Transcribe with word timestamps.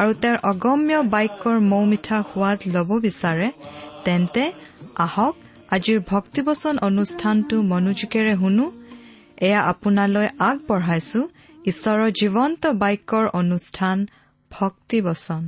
আৰু 0.00 0.12
তেওঁৰ 0.22 0.38
অগম্য 0.44 0.98
বাক্যৰ 1.12 1.58
মৌ 1.66 1.82
মিঠা 1.90 2.18
সোৱাদ 2.26 2.58
ল'ব 2.74 2.90
বিচাৰে 3.04 3.48
তেন্তে 4.04 4.44
আহক 5.04 5.34
আজিৰ 5.70 5.98
ভক্তিবচন 6.08 6.74
অনুষ্ঠানটো 6.88 7.56
মনোযোগেৰে 7.72 8.34
শুনো। 8.36 8.66
এয়া 9.46 9.60
আপোনালৈ 9.72 10.28
আগবঢ়াইছো। 10.48 11.20
ঈশ্বৰৰ 11.64 12.10
জীৱন্ত 12.20 12.62
বাক্যৰ 12.82 13.24
অনুষ্ঠান 13.34 13.96
ভক্তিবচন। 14.50 15.42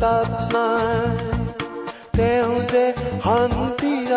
তাত 0.00 0.30
নাই 0.52 1.16
তেওঁ 2.16 2.54
যে 2.72 2.84
শান্তিৰ 3.24 4.12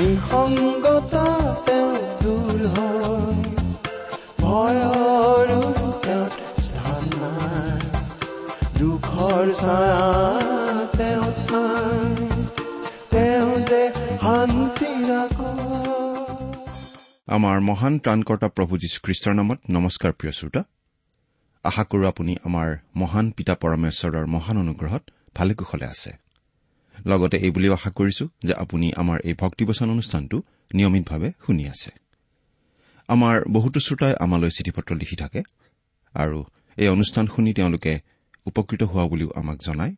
নিসংগতা 0.00 1.26
তেওঁ 1.66 1.92
দূৰ 2.22 2.58
হয় 2.74 3.38
ভয়ৰো 4.40 5.62
তেওঁ 6.04 6.26
স্থান 6.62 7.04
নাই 7.22 7.80
দুখৰ 8.78 9.44
ছায়া 9.60 10.08
তেওঁ 10.98 11.28
নাই 11.52 12.10
তেওঁ 13.12 13.50
যে 13.70 13.82
শান্তিৰ 14.22 15.08
আমাৰ 17.28 17.56
মহান 17.60 17.94
ত্ৰাণকৰ্তা 18.04 18.48
প্ৰভু 18.56 18.74
যীশুখ্ৰীষ্টৰ 18.82 19.34
নামত 19.34 19.58
নমস্কাৰ 19.70 20.12
প্ৰিয় 20.12 20.32
শ্ৰোতা 20.32 20.60
আশা 21.64 21.84
কৰো 21.84 22.04
আপুনি 22.08 22.32
আমাৰ 22.44 22.68
মহান 22.96 23.26
পিতা 23.36 23.54
পৰমেশ্বৰৰ 23.62 24.26
মহান 24.26 24.56
অনুগ্ৰহত 24.58 25.02
ভালে 25.36 25.52
কুশলে 25.54 25.86
আছে। 25.86 26.10
লগতে 27.06 27.36
এই 27.36 27.50
বুলিও 27.50 27.72
আশা 27.72 27.90
কৰিছো 27.90 28.24
যে 28.42 28.54
আপুনি 28.54 28.86
আমাৰ 28.92 29.18
এই 29.28 29.34
ভক্তিবচন 29.42 29.88
অনুষ্ঠানটো 29.90 30.36
নিয়মিতভাৱে 30.74 31.28
শুনি 31.46 31.64
আছে। 31.68 31.90
আমাৰ 33.08 33.36
বহুতো 33.52 33.78
শ্ৰোতাই 33.80 34.14
আমালৈ 34.24 34.50
চিঠি 34.50 34.70
পত্ৰ 34.70 34.90
লিখি 34.96 35.16
থাকে 35.16 35.40
আৰু 36.14 36.38
এই 36.76 36.88
অনুষ্ঠান 36.88 37.24
শুনি 37.26 37.50
তেওঁলোকে 37.52 37.92
উপকৃত 38.46 38.82
হোৱা 38.82 39.04
বুলিও 39.08 39.30
আমাক 39.40 39.58
জনায় 39.66 39.94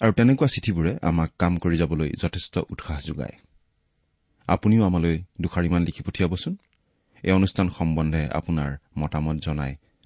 আৰু 0.00 0.12
তেনেকুৱা 0.12 0.48
চিঠিবোৰে 0.54 0.92
আমাক 1.02 1.30
কাম 1.38 1.52
কৰি 1.58 1.76
যাবলৈ 1.76 2.08
যথেষ্ট 2.22 2.54
উৎসাহ 2.72 2.98
যোগায়। 3.00 3.36
আপুনিও 4.48 4.82
আমালৈ 4.84 5.14
দুষাৰিমান 5.40 5.82
লিখি 5.84 6.02
পঠিয়াবচোন। 6.02 6.54
এই 7.22 7.32
অনুষ্ঠান 7.32 7.66
সম্বন্ধে 7.68 8.22
আপোনাৰ 8.38 8.70
মতামত 8.98 9.36
জনাই 9.46 9.72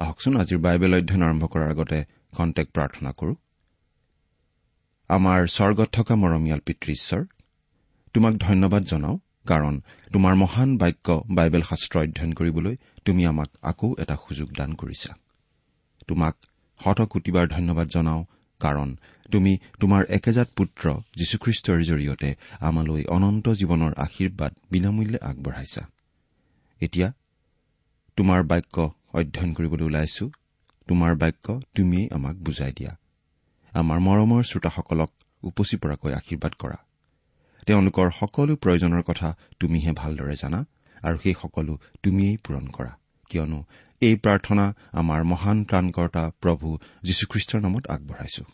আহকচোন 0.00 0.34
আজিৰ 0.36 0.58
বাইবেল 0.58 0.92
অধ্যয়ন 0.94 1.22
আৰম্ভ 1.22 1.44
কৰাৰ 1.52 1.70
আগতে 1.70 1.98
খন্তেক 2.32 2.66
প্ৰাৰ্থনা 2.72 3.10
কৰো। 3.12 3.34
আমাৰ 5.10 5.46
স্বৰ্গত 5.46 5.88
থকা 5.92 6.14
মৰমীয়াল 6.16 6.60
পিতৃ 6.66 6.92
ঈশ্বৰ 6.92 7.22
তোমাক 8.14 8.34
ধন্যবাদ 8.36 8.82
জনাওঁ 8.82 9.16
কাৰণ 9.46 9.74
তোমাৰ 10.12 10.34
মহান 10.34 10.70
বাক্য 10.76 11.08
বাইবেল 11.30 11.62
শাস্ত্ৰ 11.62 11.96
অধ্যয়ন 11.98 12.32
কৰিবলৈ 12.32 12.74
তুমি 13.04 13.22
আমাক 13.26 13.48
আকৌ 13.62 13.88
এটা 13.98 14.16
সুযোগ 14.28 14.48
দান 14.56 14.70
কৰিছা। 14.74 15.10
তোমাক 16.08 16.34
শতকোটিবাৰ 16.80 17.46
ধন্যবাদ 17.48 17.88
জনাওঁ 17.88 18.22
কাৰণ 18.60 18.88
তুমি 19.32 19.52
তোমাৰ 19.80 20.02
একেজাত 20.08 20.48
পুত্ৰ 20.56 20.84
যীশুখ্ৰীষ্টৰ 21.16 21.78
জৰিয়তে 21.82 22.30
আমালৈ 22.60 23.02
অনন্ত 23.04 23.46
জীৱনৰ 23.48 23.92
আশীৰ্বাদ 23.96 24.52
বিনামূল্যে 24.70 25.18
আগবঢ়াইছা। 25.22 25.82
এতিয়া 26.80 27.08
তোমাৰ 28.16 28.40
বাক্য 28.42 28.76
অধ্যয়ন 29.14 29.54
কৰিবলৈ 29.54 29.84
ওলাইছো। 29.84 30.30
তোমাৰ 30.88 31.14
বাক্য 31.16 31.60
তুমিয়েই 31.76 32.08
আমাক 32.10 32.36
বুজাই 32.36 32.72
দিয়া। 32.72 32.96
আমাৰ 33.72 33.98
মৰমৰ 33.98 34.42
শ্ৰোতাসকলক 34.42 35.10
উপচি 35.42 35.76
পৰাকৈ 35.76 36.12
আশীৰ্বাদ 36.12 36.52
কৰা। 36.58 36.76
তেওঁলোকৰ 37.66 38.10
সকলো 38.10 38.56
প্ৰয়োজনৰ 38.56 39.02
কথা 39.02 39.36
তুমিহে 39.60 39.92
ভালদৰে 39.92 40.36
জানা 40.42 40.60
আৰু 41.02 41.18
সেই 41.18 41.34
সকলো 41.42 41.78
তুমিয়েই 42.02 42.36
পূৰণ 42.36 42.66
কৰা। 42.66 42.92
কিয়নো 43.30 43.64
এই 44.00 44.16
প্ৰাৰ্থনা 44.16 44.74
আমাৰ 44.92 45.24
মহান 45.24 45.64
ত্ৰাণকৰ্তা 45.64 46.30
প্ৰভু 46.40 46.78
যীশুখ্ৰীষ্টৰ 47.02 47.60
নামত 47.60 47.86
আগবঢ়াইছো। 47.86 48.44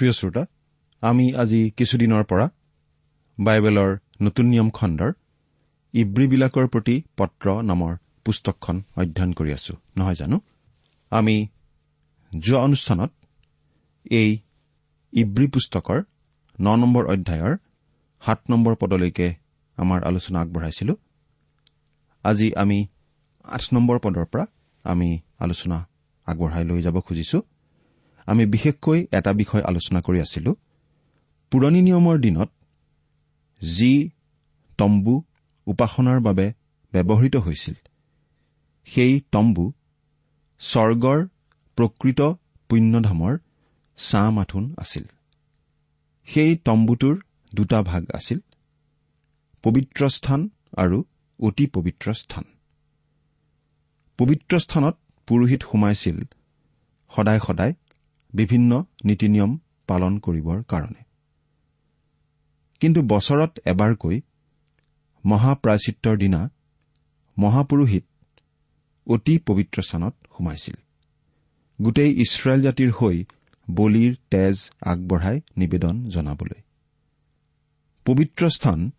প্ৰিয় 0.00 0.12
শ্ৰোতা 0.12 0.42
আমি 1.02 1.24
আজি 1.42 1.60
কিছুদিনৰ 1.76 2.22
পৰা 2.24 2.46
বাইবেলৰ 3.38 3.90
নতুন 4.22 4.46
নিয়ম 4.46 4.68
খণ্ডৰ 4.70 5.10
ইব্ৰীবিলাকৰ 5.94 6.66
প্ৰতি 6.68 6.94
পত্ৰ 7.16 7.46
নামৰ 7.62 7.92
পুস্তকখন 8.24 8.76
অধ্যয়ন 8.96 9.32
কৰি 9.32 9.50
আছো 9.52 9.74
নহয় 9.98 10.14
জানো? 10.14 10.36
আমি 11.10 11.36
যোৱা 12.38 12.60
অনুষ্ঠানত 12.62 13.10
এই 14.10 14.30
ইব্ৰী 15.12 15.46
পুস্তকৰ 15.46 15.98
ন 16.60 16.66
নম্বৰ 16.76 17.04
অধ্যায়ৰ 17.06 17.54
সাত 18.22 18.40
নম্বৰ 18.50 18.74
পদলৈকে 18.80 19.28
আমাৰ 19.78 20.00
আলোচনা 20.04 20.38
আগবঢ়াইছিলো। 20.40 20.94
আজি 22.24 22.48
আমি 22.54 22.78
আঠ 23.44 23.62
নম্বৰ 23.72 23.96
পদৰ 23.98 24.26
পৰা 24.32 24.44
আমি 24.84 25.08
আলোচনা 25.38 25.78
আগবঢ়াই 26.26 26.64
লৈ 26.64 26.80
যাব 26.82 26.96
খুজিছো। 27.00 27.38
আমি 28.26 28.46
বিশেষকৈ 28.46 29.06
এটা 29.12 29.32
বিষয় 29.32 29.62
আলোচনা 29.62 30.00
কৰি 30.00 30.20
আছিলো। 30.20 30.54
পুৰণি 31.50 31.82
নিয়মৰ 31.82 32.18
দিনত 32.18 32.50
যি 33.62 34.10
তম্বু 34.78 35.24
উপাসনাৰ 35.66 36.20
বাবে 36.20 36.52
ব্যৱহৃত 36.92 37.36
হৈছিল 37.36 37.74
সেই 38.84 39.20
তম্বু 39.32 39.72
স্বৰ্গৰ 40.60 41.28
প্ৰকৃত 41.76 42.20
পুণ্যধামৰ 42.68 43.38
ছাঁ 43.98 44.30
মাথোন 44.30 44.74
আছিল। 44.78 45.04
সেই 46.28 46.56
তম্বুটোৰ 46.56 47.16
দুটা 47.54 47.82
ভাগ 47.82 48.02
আছিল 48.14 48.38
পবিত্ৰ 49.62 50.08
স্থান 50.08 50.48
আৰু 50.76 51.04
অতি 51.40 51.66
পবিত্ৰ 51.66 52.14
স্থান। 52.14 52.44
পবিত্ৰ 54.18 54.58
স্থানত 54.58 54.94
পুৰোহিত 55.26 55.62
সোমাইছিল 55.62 56.18
সদায় 57.10 57.40
সদায় 57.40 57.74
বিভিন্ন 58.34 58.84
নীতি 59.04 59.28
নিয়ম 59.28 59.58
পালন 59.86 60.18
কৰিবৰ 60.18 60.62
কাৰণে। 60.62 61.02
কিন্তু 62.80 63.02
বছৰত 63.02 63.58
এবাৰকৈ 63.66 64.20
মহাপ্ৰাচিত্ৰৰ 65.26 66.16
দিনা 66.18 66.50
মহাপুৰোহিত 67.38 68.04
অতি 69.06 69.38
পবিত্ৰ 69.38 69.82
স্থানত 69.82 70.14
সোমাইছিল। 70.38 70.74
গোটেই 71.82 72.10
ইছৰাইল 72.20 72.62
জাতিৰ 72.62 72.90
হৈ 72.92 73.24
বলিৰ 73.70 74.16
তেজ 74.30 74.70
আগবঢ়াই 74.82 75.40
নিবেদন 75.56 76.04
জনাবলৈ। 76.04 76.60
পবিত্ৰ 78.04 78.50
স্থান 78.50 78.90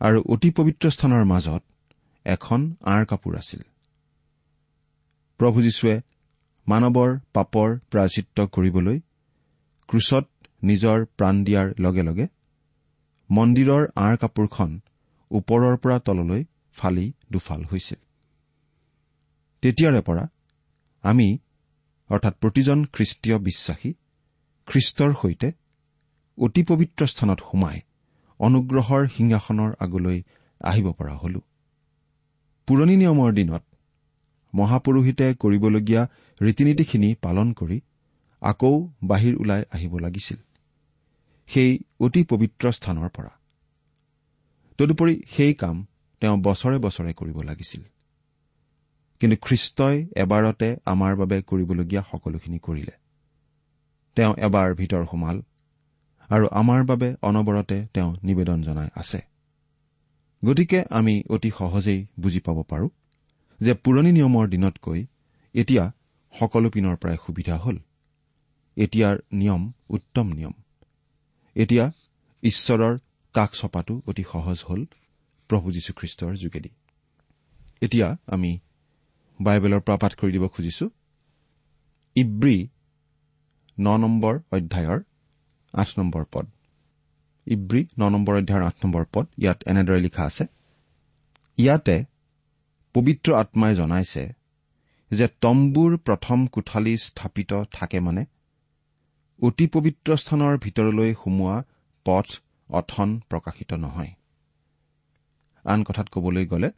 আৰু 0.00 0.22
অতি 0.22 0.50
পবিত্ৰ 0.50 0.90
স্থানৰ 0.90 1.24
মাজত 1.24 1.62
এখন 2.24 2.76
আঁৰ 2.84 3.04
কাপোৰ 3.04 3.36
আছিল। 3.36 3.62
প্ৰভু 5.38 5.62
যীশুৱে 5.62 6.00
মানৱৰ 6.68 7.10
পাপৰ 7.32 7.68
প্ৰায়চিত্ৰ 7.90 8.46
কৰিবলৈ 8.46 9.00
ক্ৰুচত 9.88 10.28
নিজৰ 10.64 11.04
প্ৰাণ 11.04 11.44
দিয়াৰ 11.44 11.74
লগে 11.78 12.02
লগে 12.02 12.26
মন্দিৰৰ 13.30 13.82
আঁৰ 13.96 14.16
কাপোৰখন 14.16 14.80
ওপৰৰ 15.30 15.76
পৰা 15.76 15.98
তললৈ 15.98 16.44
ফালি 16.76 17.06
দুফাল 17.32 17.64
হৈছিল 17.64 18.00
তেতিয়াৰে 19.62 20.00
পৰা 20.00 20.24
আমি 21.02 21.28
অৰ্থাৎ 22.10 22.34
প্ৰতিজন 22.38 22.84
খ্ৰীষ্টীয় 22.84 23.38
বিশ্বাসী 23.38 23.94
খ্ৰীষ্টৰ 24.66 25.12
সৈতে 25.22 25.52
অতি 26.38 26.62
পবিত্ৰ 26.62 27.06
স্থানত 27.06 27.40
সোমাই 27.50 27.78
অনুগ্ৰহৰ 28.40 29.02
সিংহাসনৰ 29.08 29.70
আগলৈ 29.80 30.18
আহিব 30.60 30.92
পৰা 30.92 31.14
হলো। 31.14 31.40
পুৰণি 32.68 32.96
নিয়মৰ 32.96 33.32
দিনত 33.32 33.62
মহাপুৰোহিতে 34.54 35.34
কৰিবলগীয়া 35.34 36.08
ৰীতি 36.40 36.64
নীতিখিনি 36.64 37.14
পালন 37.22 37.52
কৰি 37.52 37.80
আকৌ 38.42 38.88
বাহিৰ 39.04 39.34
ওলাই 39.36 39.62
আহিব 39.70 39.98
লাগিছিল। 39.98 40.36
সেই 41.48 41.78
অতি 42.00 42.24
পবিত্ৰ 42.24 42.72
স্থানৰ 42.72 43.08
পৰা। 43.08 43.30
তদুপৰি 44.78 45.22
সেই 45.30 45.54
কাম 45.54 45.86
তেওঁ 46.20 46.36
বছৰে 46.36 46.78
বছৰে 46.78 47.12
কৰিব 47.12 47.42
লাগিছিল। 47.42 47.82
কিন্তু 49.20 49.36
খ্ৰীষ্টই 49.42 50.06
এবাৰতে 50.16 50.76
আমাৰ 50.84 51.16
বাবে 51.16 51.42
কৰিবলগীয়া 51.42 52.02
সকলোখিনি 52.02 52.58
কৰিলে। 52.58 52.92
তেওঁ 54.16 54.34
এবাৰ 54.38 54.74
ভিতৰ 54.74 55.06
সোমাল 55.06 55.42
আৰু 56.30 56.48
আমাৰ 56.50 56.84
বাবে 56.84 57.14
অনবৰতে 57.22 57.86
তেওঁ 57.94 58.16
নিবেদন 58.22 58.62
জনাই 58.62 58.88
আছে। 58.94 59.20
গতিকে 60.44 60.84
আমি 60.90 61.22
অতি 61.30 61.50
সহজেই 61.50 62.06
বুজি 62.20 62.40
পাব 62.40 62.62
পাৰো। 62.62 62.88
যে 63.62 63.72
পুৰণি 63.74 64.12
নিয়মৰ 64.12 64.48
দিনতকৈ 64.48 65.00
এতিয়া 65.54 65.84
সকলো 66.34 66.68
পিনৰ 66.70 66.96
পৰাই 66.96 67.16
সুবিধা 67.26 67.56
হ'ল। 67.56 67.76
এতিয়াৰ 68.76 69.16
নিয়ম 69.32 69.62
উত্তম 69.90 70.26
নিয়ম। 70.28 70.54
এতিয়া 71.56 71.84
ঈশ্বৰৰ 72.42 72.94
কাষ 73.34 73.50
চপাটো 73.60 73.94
অতি 74.06 74.24
সহজ 74.32 74.58
হ'ল 74.68 74.82
প্ৰভু 75.50 75.66
যীশুখ্ৰীষ্টৰ 75.72 76.32
যোগেদি। 76.36 76.70
এতিয়া 77.80 78.08
আমি 78.26 78.58
বাইবেলৰ 79.40 79.80
পৰা 79.80 79.96
পাঠ 79.96 80.12
কৰি 80.14 80.32
দিব 80.32 80.44
খুজিছো। 80.48 80.90
ইব্ৰী 82.16 82.68
ন 83.80 83.96
নম্বৰ 83.96 84.34
অধ্যায়ৰ 84.52 85.00
আঠ 85.74 85.88
নম্বৰ 85.98 86.24
পদ। 86.32 86.46
ইব্ৰী 87.46 87.82
ন 88.00 88.02
নম্বৰ 88.08 88.34
অধ্যায়ৰ 88.36 88.64
আঠ 88.66 88.76
নম্বৰ 88.84 89.04
পদ 89.12 89.26
ইয়াত 89.38 89.58
এনেদৰে 89.66 90.00
লিখা 90.00 90.22
আছে 90.24 90.44
ইয়াতে 91.58 91.96
পবিত্ৰ 92.94 93.28
আত্মাই 93.32 93.72
জনাইছে 93.74 94.24
যে 95.10 95.26
তম্বুৰ 95.42 95.92
প্ৰথম 96.06 96.38
কোঠালি 96.46 96.94
স্থাপিত 96.96 97.52
থাকে 97.72 97.98
মানে 98.00 98.22
অতি 99.42 99.66
পবিত্ৰ 99.74 100.08
স্থানৰ 100.16 100.54
ভিতৰলৈ 100.64 101.10
সোমোৱা 101.14 101.56
পথ 102.06 102.26
অথন 102.70 103.08
প্ৰকাশিত 103.30 103.70
নহয়। 103.74 104.12
আন 105.64 105.80
কথাত 105.84 106.06
কবলৈ 106.14 106.44
গ'লে 106.46 106.68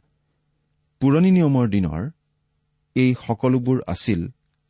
পুৰণি 1.01 1.31
নিয়মৰ 1.31 1.65
দিনৰ 1.69 2.01
এই 2.95 3.11
সকলোবোৰ 3.25 3.77
আছিল 3.87 4.21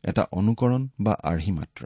এটা 0.04 0.22
অনুকৰণ 0.38 0.82
বা 1.00 1.14
আৰ্হি 1.30 1.52
মাত্ৰ 1.52 1.82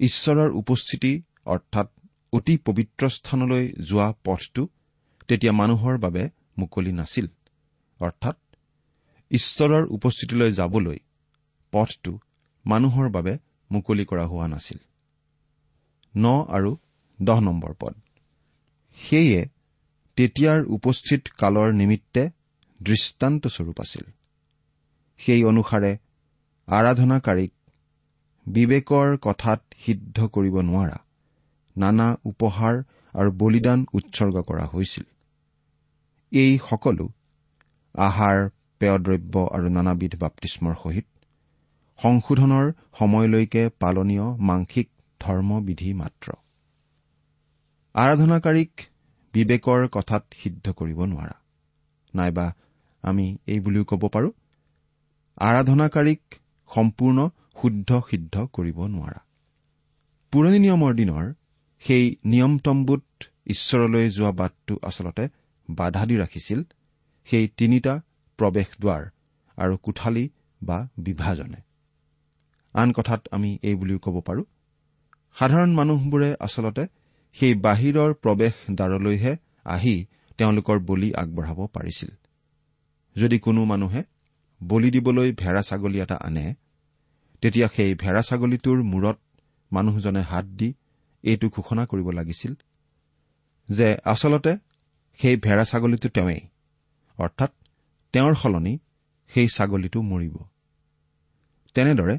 ঈশ্বৰৰ 0.00 0.50
উপস্থিতি 0.52 1.12
অৰ্থাৎ 1.46 1.88
অতি 2.32 2.54
পবিত্ৰ 2.66 3.02
স্থানলৈ 3.08 3.64
যোৱা 3.90 4.08
পথটো 4.24 4.62
তেতিয়া 5.28 5.52
মানুহৰ 5.52 5.94
বাবে 5.98 6.22
মুকলি 6.58 6.92
নাছিল। 6.92 7.26
অৰ্থাৎ 8.02 8.36
ঈশ্বৰৰ 9.30 9.84
উপস্থিতিলৈ 9.86 10.52
যাবলৈ 10.52 10.98
পথটো 11.72 12.12
মানুহৰ 12.66 13.08
বাবে 13.08 13.38
মুকলি 13.70 14.04
কৰা 14.04 14.24
হোৱা 14.26 14.46
নাছিল। 14.46 14.78
ন 16.16 16.26
আৰু 16.48 16.70
দহ 17.22 17.40
নম্বৰ 17.40 17.72
পদ। 17.80 17.94
সেয়ে 18.98 19.40
তেতিয়াৰ 20.16 20.60
উপস্থিত 20.66 21.22
কালৰ 21.38 21.68
নিমিত্তে 21.72 22.22
দৃষ্টান্তস্বৰূপ 22.80 23.80
আছিল। 23.80 24.04
সেই 25.20 25.44
অনুসাৰে 25.44 25.92
আৰাধনাকাৰীক 26.68 27.52
বিবেকৰ 28.46 29.08
কথাত 29.16 29.60
সিদ্ধ 29.84 30.26
কৰিব 30.26 30.56
নোৱাৰা 30.60 30.98
নানা 31.76 32.08
উপহাৰ 32.24 32.74
আৰু 33.14 33.30
বলিদান 33.32 33.86
উৎসৰ্গ 33.92 34.36
কৰা 34.40 34.64
হৈছিল। 34.66 35.04
এই 36.32 36.58
সকলো 36.70 37.04
আহাৰ 37.94 38.48
পেয়দ্ৰব্য 38.78 39.34
আৰু 39.52 39.68
নানাবিধ 39.68 40.16
বাপ্তিস্মৰ 40.16 40.74
সহিত 40.82 41.06
সংশোধনৰ 41.98 42.72
সময়লৈকে 42.98 43.70
পালনীয় 43.80 44.26
মাংসিক 44.38 44.88
ধৰ্মবিধি 45.20 45.92
মাত্ৰ। 45.94 46.32
আৰাধনাকাৰীক 47.94 48.70
বিবেকৰ 49.34 49.88
কথাত 49.88 50.24
সিদ্ধ 50.42 50.72
কৰিব 50.72 51.04
নোৱাৰা। 51.04 51.34
নাইবা 52.14 52.54
আমি 53.02 53.38
এই 53.46 53.60
বুলিও 53.60 53.84
ক'ব 53.84 54.08
পাৰো 54.08 54.30
আৰাধনাকাৰীক 55.36 56.22
সম্পূৰ্ণ 56.74 57.28
শুদ্ধ 57.62 58.02
সিদ্ধ 58.10 58.46
কৰিব 58.52 58.86
নোৱাৰা। 58.86 59.20
পুৰণি 60.32 60.58
নিয়মৰ 60.58 60.94
দিনৰ 60.94 61.32
সেই 61.80 62.16
নিয়মতম্বুত 62.24 63.04
ঈশ্বৰলৈ 63.46 64.10
যোৱা 64.10 64.32
বাটটো 64.32 64.78
আচলতে 64.82 65.28
বাধা 65.70 66.06
দি 66.06 66.16
ৰাখিছিল 66.16 66.62
সেই 67.28 67.44
তিনিটা 67.58 67.94
প্ৰৱেশ 68.38 68.68
দুৱাৰ 68.80 69.02
আৰু 69.58 69.74
কোঠালি 69.76 70.24
বা 70.60 70.78
বিভাজনে। 70.98 71.60
আন 72.74 72.88
কথাত 72.92 73.20
আমি 73.30 73.50
এই 73.62 73.74
বুলিও 73.74 73.98
ক'ব 73.98 74.16
পাৰো 74.20 74.42
সাধাৰণ 75.36 75.70
মানুহবোৰে 75.74 76.30
আচলতে 76.40 76.84
সেই 77.36 77.54
বাহিৰৰ 77.54 78.10
প্ৰৱেশ 78.22 78.54
দ্বাৰলৈহে 78.74 79.32
আহি 79.64 79.94
তেওঁলোকৰ 80.38 80.78
বলি 80.80 81.08
আগবঢ়াব 81.14 81.60
পাৰিছিল। 81.66 82.10
যদি 83.16 83.38
কোনো 83.38 83.60
মানুহে 83.64 84.02
বলি 84.60 84.88
দিবলৈ 84.90 85.28
ভেড়া 85.32 85.62
ছাগলী 85.62 85.98
এটা 86.00 86.16
আনে 86.16 86.46
তেতিয়া 87.42 87.68
সেই 87.68 87.94
ভেড়া 87.94 88.22
ছাগলীটোৰ 88.22 88.78
মূৰত 88.82 89.18
মানুহজনে 89.72 90.22
হাত 90.22 90.46
দি 90.58 90.68
এইটো 91.24 91.46
ঘোষণা 91.48 91.82
কৰিব 91.86 92.08
লাগিছিল 92.10 92.52
যে 93.68 93.88
আচলতে 94.04 94.52
সেই 95.20 95.36
ভেড়া 95.36 95.64
ছাগলীটো 95.64 96.08
তেওঁৱেই। 96.08 96.40
অৰ্থাৎ 97.20 97.50
তেওঁৰ 98.14 98.34
সলনি 98.34 98.74
সেই 99.32 99.48
ছাগলীটো 99.48 100.00
মৰিব। 100.02 100.34
তেনেদৰে 101.76 102.16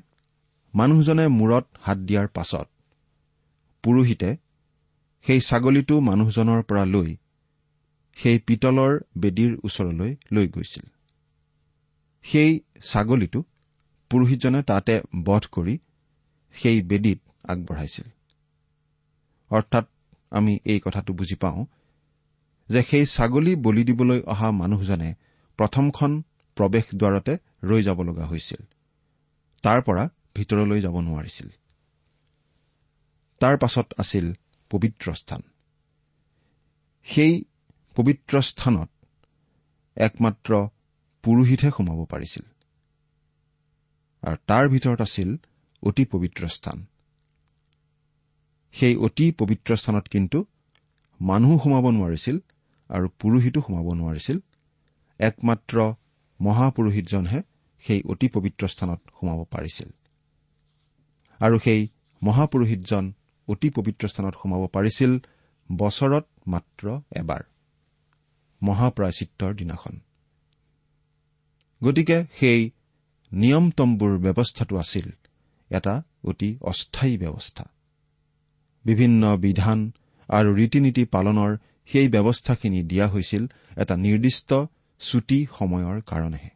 মানুহজনে 0.73 1.25
মূৰত 1.27 1.65
হাত 1.81 1.97
দিয়াৰ 2.07 2.27
পাছত 2.27 2.67
পুৰোহিতে 3.83 4.29
সেই 5.25 5.41
ছাগলীটো 5.41 5.95
মানুহজনৰ 5.99 6.61
পৰা 6.63 6.83
লৈ 6.85 7.09
সেই 8.17 8.37
পিতলৰ 8.39 8.93
বেদীৰ 9.17 9.51
ওচৰলৈ 9.63 10.11
লৈ 10.31 10.47
গৈছিল। 10.47 10.85
সেই 12.25 12.51
ছাগলীটো 12.83 13.39
পুৰোহিতজনে 14.11 14.61
তাতে 14.63 14.95
বধ 15.25 15.43
কৰি 15.51 15.75
সেই 16.55 16.77
বেদীত 16.81 17.19
আগবঢ়াইছিল। 17.43 18.07
অৰ্থাৎ 19.51 19.85
আমি 20.31 20.53
এই 20.65 20.79
কথাটো 20.79 21.11
বুজি 21.13 21.35
পাওঁ 21.35 21.65
যে 22.71 22.81
সেই 22.83 23.05
ছাগলী 23.05 23.53
বলি 23.55 23.83
দিবলৈ 23.83 24.19
অহা 24.33 24.49
মানুহজনে 24.51 25.09
প্ৰথমখন 25.59 26.11
প্ৰৱেশ 26.57 26.85
দ্বাৰতে 26.95 27.33
ৰৈ 27.63 27.81
যাব 27.83 27.99
লগা 28.01 28.25
হৈছিল। 28.25 28.61
তাৰ 29.63 29.79
পৰা 29.81 30.03
ভিতৰলৈ 30.35 30.79
যাব 30.81 30.95
নোৱাৰিছিল। 30.99 31.47
তাৰ 33.41 33.55
পাছত 33.57 33.87
আছিল 33.97 34.25
পবিত্ৰ 34.71 35.13
স্থান। 35.13 35.41
সেই 37.07 37.33
পবিত্ৰ 37.95 38.33
স্থানত 38.41 38.89
একমাত্ৰ 39.97 40.51
পুৰোহিতহে 41.23 41.71
সোমাব 41.77 41.99
পাৰিছিল। 42.05 42.45
আৰু 44.23 44.37
তাৰ 44.47 44.65
ভিতৰত 44.69 44.99
আছিল 45.01 45.29
অতি 45.83 46.03
পবিত্ৰ 46.05 46.47
স্থান। 46.47 46.77
সেই 48.73 48.95
অতি 48.95 49.25
পবিত্ৰ 49.31 49.69
স্থানত 49.75 50.05
কিন্তু 50.07 50.39
মানুহ 51.19 51.51
সোমাব 51.63 51.85
নোৱাৰিছিল 51.89 52.37
আৰু 52.91 53.07
পুৰোহিতো 53.19 53.59
সোমাব 53.61 53.87
নোৱাৰিছিল। 53.93 54.37
একমাত্ৰ 55.19 55.75
মহাপুৰোহিতজনহে 56.39 57.39
সেই 57.83 58.01
অতি 58.03 58.27
পবিত্ৰ 58.27 58.67
স্থানত 58.67 58.99
সোমাব 59.19 59.39
পাৰিছিল। 59.51 59.89
আৰু 61.39 61.59
সেই 61.59 61.81
মহাপুৰোহিতজন 62.23 63.05
অতি 63.47 63.69
পবিত্ৰ 63.69 64.07
স্থানত 64.07 64.33
সোমাব 64.41 64.67
পাৰিছিল 64.67 65.11
বছৰত 65.69 66.25
মাত্ৰ 66.47 66.85
এবাৰ। 67.11 67.41
মহাপ্ৰায়চিত্ৰৰ 68.61 69.53
দিনাখন। 69.55 69.99
গতিকে 71.83 72.17
সেই 72.39 72.71
নিয়ম 73.31 73.65
তম্বুৰ 73.71 74.13
ব্যৱস্থাটো 74.17 74.75
আছিল 74.77 75.07
এটা 75.69 76.03
অতি 76.23 76.57
অস্থায়ী 76.61 77.17
ব্যৱস্থা। 77.17 77.65
বিভিন্ন 78.85 79.37
বিধান 79.37 79.79
আৰু 80.29 80.49
ৰীতি 80.55 80.79
নীতি 80.79 81.03
পালনৰ 81.05 81.57
সেই 81.85 82.07
ব্যৱস্থাখিনি 82.07 82.83
দিয়া 82.83 83.07
হৈছিল 83.07 83.47
এটা 83.77 83.97
নিৰ্দিষ্ট 83.97 84.53
চুটি 84.99 85.47
সময়ৰ 85.59 86.01
কাৰণেহে। 86.01 86.49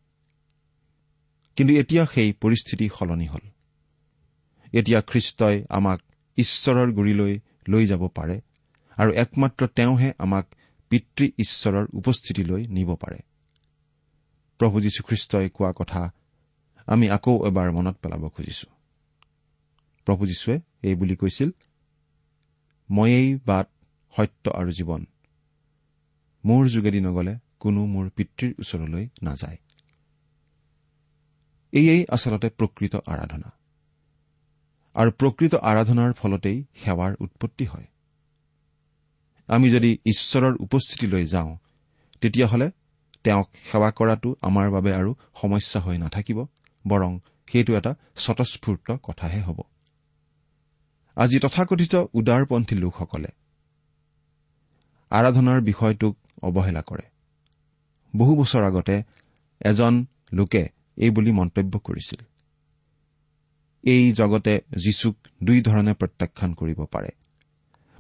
কিন্তু 1.56 1.74
এতিয়া 1.74 2.06
সেই 2.06 2.34
পৰিস্থিতি 2.34 2.90
সলনি 3.00 3.26
হ'ল। 3.26 3.40
এতিয়া 4.74 5.02
খ্ৰীষ্টই 5.02 5.66
আমাক 5.70 6.02
ঈশ্বৰৰ 6.38 6.92
গুৰিলৈ 6.92 7.40
লৈ 7.70 7.88
যাব 7.88 8.08
পাৰে 8.08 8.42
আৰু 8.98 9.12
একমাত্ৰ 9.14 9.68
তেওঁহে 9.68 10.14
আমাক 10.20 10.46
পিতৃ 10.90 11.26
ঈশ্বৰৰ 11.38 11.88
উপস্থিতিলৈ 11.94 12.68
নিব 12.68 12.96
পাৰে। 12.96 13.20
প্ৰভু 14.58 14.82
যীশুখ্ৰীষ্টই 14.82 15.50
কোৱা 15.50 15.72
কথা 15.76 16.12
আমি 16.88 17.10
আকৌ 17.10 17.48
এবাৰ 17.48 17.72
মনত 17.72 17.96
পেলাব 18.02 18.30
খুজিছো। 18.30 18.68
প্ৰভু 20.06 20.26
যীশুৱে 20.26 20.60
এই 20.84 20.96
বুলি 20.96 21.16
কৈছিল 21.16 21.52
ময়েই 22.92 23.40
বাট 23.46 23.70
সত্য 24.18 24.50
আৰু 24.50 24.72
জীৱন। 24.72 25.06
মোৰ 26.46 26.68
যোগেদি 26.68 27.00
নগলে 27.02 27.40
কোনো 27.60 27.86
মোৰ 27.86 28.10
পিতৃৰ 28.10 28.54
ওচৰলৈ 28.60 29.10
নাযায়। 29.24 29.58
এয়েই 31.74 32.06
আচলতে 32.10 32.50
প্ৰকৃত 32.50 32.96
আৰাধনা। 32.96 33.50
আৰু 34.96 35.12
প্ৰকৃত 35.12 35.56
আৰাধনাৰ 35.56 36.14
ফলতেই 36.14 36.64
সেৱাৰ 36.84 37.16
উৎপত্তি 37.20 37.66
হয়। 37.66 37.88
আমি 39.48 39.72
যদি 39.72 39.98
ঈশ্বৰৰ 40.06 40.56
উপস্থিতিলৈ 40.60 41.26
যাওঁ 41.26 41.58
তেতিয়াহ'লে 42.22 42.72
তেওঁক 43.24 43.50
সেৱা 43.72 43.92
কৰাটো 43.92 44.36
আমাৰ 44.42 44.70
বাবে 44.72 44.94
আৰু 44.96 45.16
সমস্যা 45.42 45.80
হৈ 45.82 45.98
নাথাকিব 45.98 46.46
বৰং 46.88 47.20
সেইটো 47.52 47.78
এটা 47.78 47.96
স্বতঃস্ফূৰ্ত 48.16 48.98
কথাহে 49.04 49.42
হ'ব। 49.42 49.62
আজি 51.16 51.40
তথাকথিত 51.40 51.96
উদাৰপন্থী 52.14 52.76
লোকসকলে 52.76 53.30
আৰাধনাৰ 55.10 55.62
বিষয়টোক 55.62 56.18
অৱহেলা 56.42 56.82
কৰে। 56.82 57.10
বহু 58.16 58.36
বছৰ 58.36 58.64
আগতে 58.64 59.04
এজন 59.60 60.06
লোকে 60.34 60.70
এই 60.98 61.10
বুলি 61.10 61.32
মন্তব্য 61.32 61.80
কৰিছিল। 61.80 62.26
এই 63.84 64.14
জগতে 64.14 64.62
যীশুক 64.72 65.16
দুই 65.44 65.62
ধৰণে 65.62 65.94
প্ৰত্যাখ্যান 65.94 66.54
কৰিব 66.54 66.86
পাৰে 66.86 67.10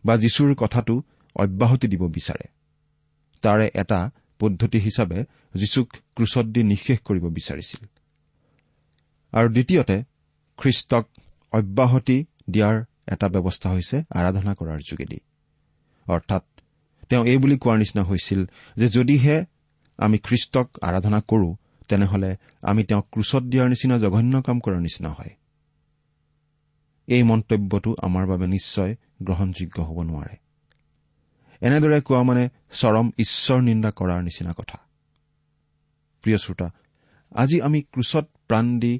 বা 0.05 0.17
যীশুৰ 0.17 0.55
কথাটো 0.55 1.01
অব্যাহতি 1.35 1.87
দিব 1.87 2.07
বিচাৰে। 2.07 2.47
তাৰে 3.41 3.69
এটা 3.73 4.09
পদ্ধতি 4.39 4.77
হিচাপে 4.77 5.23
যীশুক 5.53 5.89
ক্ৰুচত 6.15 6.45
দি 6.45 6.63
নিঃশেষ 6.63 6.99
কৰিব 6.99 7.29
বিচাৰিছিল। 7.29 7.87
আৰু 9.31 9.49
দ্বিতীয়তে 9.49 10.03
খ্ৰীষ্টক 10.57 11.07
অব্যাহতি 11.51 12.25
দিয়াৰ 12.49 12.83
এটা 13.07 13.29
ব্যৱস্থা 13.29 13.69
হৈছে 13.69 14.03
আৰাধনা 14.09 14.53
কৰাৰ 14.53 14.79
যোগেদি। 14.79 15.19
অৰ্থাৎ 16.07 16.54
তেওঁ 17.09 17.23
এই 17.25 17.37
বুলি 17.37 17.57
কোৱাৰ 17.57 17.77
নিচিনা 17.77 18.03
হৈছিল 18.03 18.41
যে 18.77 18.87
যদিহে 18.89 19.45
আমি 19.97 20.17
খ্ৰীষ্টক 20.17 20.67
আৰাধনা 20.81 21.19
কৰো 21.21 21.55
তেনেহলে 21.87 22.29
আমি 22.61 22.83
তেওঁক 22.83 23.05
ক্ৰুচত 23.11 23.43
দিয়াৰ 23.43 23.69
নিচিনা 23.69 23.95
জঘন্য 23.97 24.41
কাম 24.41 24.59
কৰাৰ 24.59 24.81
নিচিনা 24.81 25.09
হয়। 25.09 25.33
এই 27.07 27.23
মন্তব্যটো 27.23 27.95
আমাৰ 28.01 28.25
বাবে 28.25 28.47
নিশ্চয় 28.47 28.95
গ্ৰহণযোগ্য 29.23 29.77
হ'ব 29.81 29.97
নোৱাৰে। 30.01 30.35
এনেদৰে 31.61 32.01
কোৱা 32.01 32.23
মানে 32.23 32.49
চৰম 32.71 33.11
ঈশ্বৰ 33.17 33.59
নিন্দা 33.61 33.89
কৰাৰ 33.91 34.21
নিচিনা 34.23 34.51
কথা। 34.51 34.77
প্ৰিয় 36.23 36.37
শ্ৰোতা 36.37 36.67
আজি 37.31 37.61
আমি 37.61 37.81
ক্ৰুচত 37.81 38.25
প্ৰাণ 38.47 38.79
দি 38.79 38.93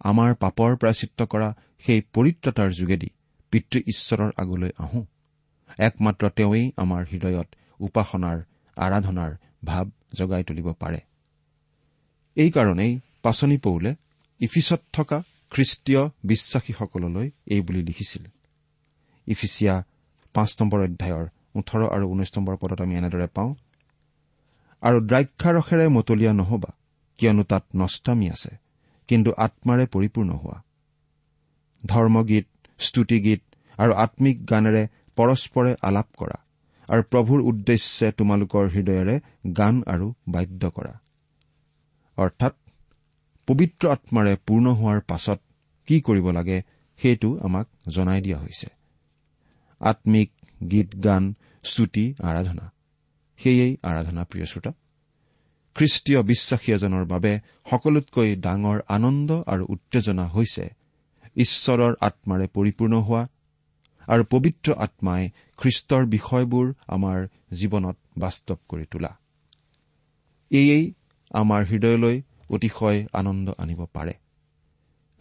আমাৰ 0.00 0.34
পাপৰ 0.34 0.70
প্ৰাচিত্ৰ 0.76 1.26
কৰা 1.26 1.48
সেই 1.86 2.00
পৰিত্ৰতাৰ 2.12 2.70
যোগেদি 2.72 3.08
পিতৃ 3.50 3.78
ঈশ্বৰৰ 3.86 4.30
আগলৈ 4.36 4.70
আহোঁ। 4.78 5.04
একমাত্ৰ 5.78 6.24
তেওঁৱেই 6.30 6.72
আমাৰ 6.76 7.02
হৃদয়ত 7.12 7.48
উপাসনাৰ 7.80 8.38
আৰাধনাৰ 8.76 9.32
ভাৱ 9.64 9.86
জগাই 10.14 10.42
তুলিব 10.44 10.68
পাৰে। 10.72 11.00
এইকাৰণেই 12.36 13.00
পাচনি 13.22 13.56
পৌলে 13.58 13.94
ইফিচত 14.40 14.80
থকা 14.92 15.18
খ্ৰীষ্টীয় 15.50 16.02
বিশ্বাসীসকললৈ 16.24 17.30
এই 17.46 17.60
বুলি 17.60 17.82
লিখিছিল। 17.82 18.24
ইফিচিয়া 19.26 19.74
পাঁচ 20.34 20.50
নম্বৰ 20.60 20.80
অধ্যায়ৰ 20.80 21.26
ওঠৰ 21.54 21.80
আৰু 21.94 22.04
ঊনৈশ 22.12 22.30
নম্বৰ 22.36 22.56
পদত 22.56 22.80
আমি 22.80 22.94
এনেদৰে 22.96 23.26
পাওঁ 23.26 23.54
আৰু 24.82 24.98
দ্ৰাক্ষাৰসেৰে 25.00 25.86
মতলীয়া 25.88 26.32
নহবা 26.32 26.70
কিয়নো 27.18 27.42
তাত 27.42 27.64
নষ্টামী 27.76 28.26
আছে 28.30 28.52
কিন্তু 29.08 29.30
আত্মাৰে 29.36 29.86
পৰিপূৰ্ণ 29.86 30.30
হোৱা। 30.32 30.58
ধৰ্মগীত 31.84 32.46
স্তুতিগীত 32.78 33.42
আৰু 33.78 33.92
আম্মিক 33.94 34.46
গানেৰে 34.46 34.88
পৰস্পৰে 35.16 35.72
আলাপ 35.82 36.08
কৰা 36.16 36.38
আৰু 36.88 37.02
প্ৰভুৰ 37.02 37.40
উদ্দেশ্যে 37.40 38.06
তোমালোকৰ 38.12 38.64
হৃদয়েৰে 38.74 39.14
গান 39.56 39.74
আৰু 39.86 40.06
বাদ্য 40.28 40.62
কৰা। 40.70 40.94
অৰ্থাৎ 42.18 42.54
পবিত্ৰ 43.48 43.84
আত্মাৰে 43.88 44.32
পূৰ্ণ 44.46 44.66
হোৱাৰ 44.74 45.00
পাছত 45.00 45.38
কি 45.88 45.96
কৰিব 46.00 46.26
লাগে 46.30 46.58
সেইটো 47.00 47.30
আমাক 47.42 47.66
জনাই 47.88 48.20
দিয়া 48.20 48.38
হৈছে। 48.38 48.68
আম্মিক 49.80 50.30
গীত 50.70 50.90
গান 51.04 51.24
স্তুতি 51.64 52.04
আৰাধনা। 52.22 52.64
সেয়েই 53.40 53.72
আৰাধনা 53.82 54.22
প্ৰিয় 54.24 54.46
শ্ৰোতা 54.46 54.72
খ্ৰীষ্টীয় 55.76 56.20
বিশ্বাসী 56.22 56.68
এজনৰ 56.72 57.04
বাবে 57.04 57.32
সকলোতকৈ 57.70 58.30
ডাঙৰ 58.36 58.78
আনন্দ 58.88 59.30
আৰু 59.46 59.64
উত্তেজনা 59.68 60.24
হৈছে 60.28 60.64
ঈশ্বৰৰ 61.36 61.92
আত্মাৰে 62.00 62.46
পৰিপূৰ্ণ 62.46 62.94
হোৱা 63.02 63.22
আৰু 64.08 64.24
পবিত্ৰ 64.24 64.72
আত্মাই 64.72 65.30
খ্ৰীষ্টৰ 65.56 66.06
বিষয়বোৰ 66.06 66.74
আমাৰ 66.86 67.28
জীৱনত 67.52 67.96
বাস্তৱ 68.18 68.56
কৰি 68.68 68.86
তোলা। 68.90 69.18
এয়েই 70.50 70.94
আমাৰ 71.30 71.64
হৃদয়লৈ 71.64 72.22
অতিশয় 72.50 73.06
আনন্দ 73.12 73.50
আনিব 73.58 73.86
পাৰে। 73.92 74.14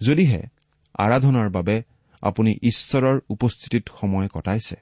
যদিহে 0.01 0.41
আৰাধনাৰ 0.99 1.49
বাবে 1.49 1.83
আপুনি 2.21 2.51
ঈশ্বৰৰ 2.61 3.19
উপস্থিতিত 3.29 3.83
সময় 4.01 4.27
কটাইছে 4.27 4.75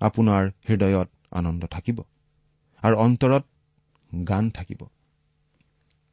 আপোনাৰ 0.00 0.50
হৃদয়ত 0.68 1.08
আনন্দ 1.30 1.64
থাকিব 1.66 1.98
আৰু 2.82 2.96
অন্তৰত 2.96 3.44
গান 4.24 4.50
থাকিব। 4.50 4.88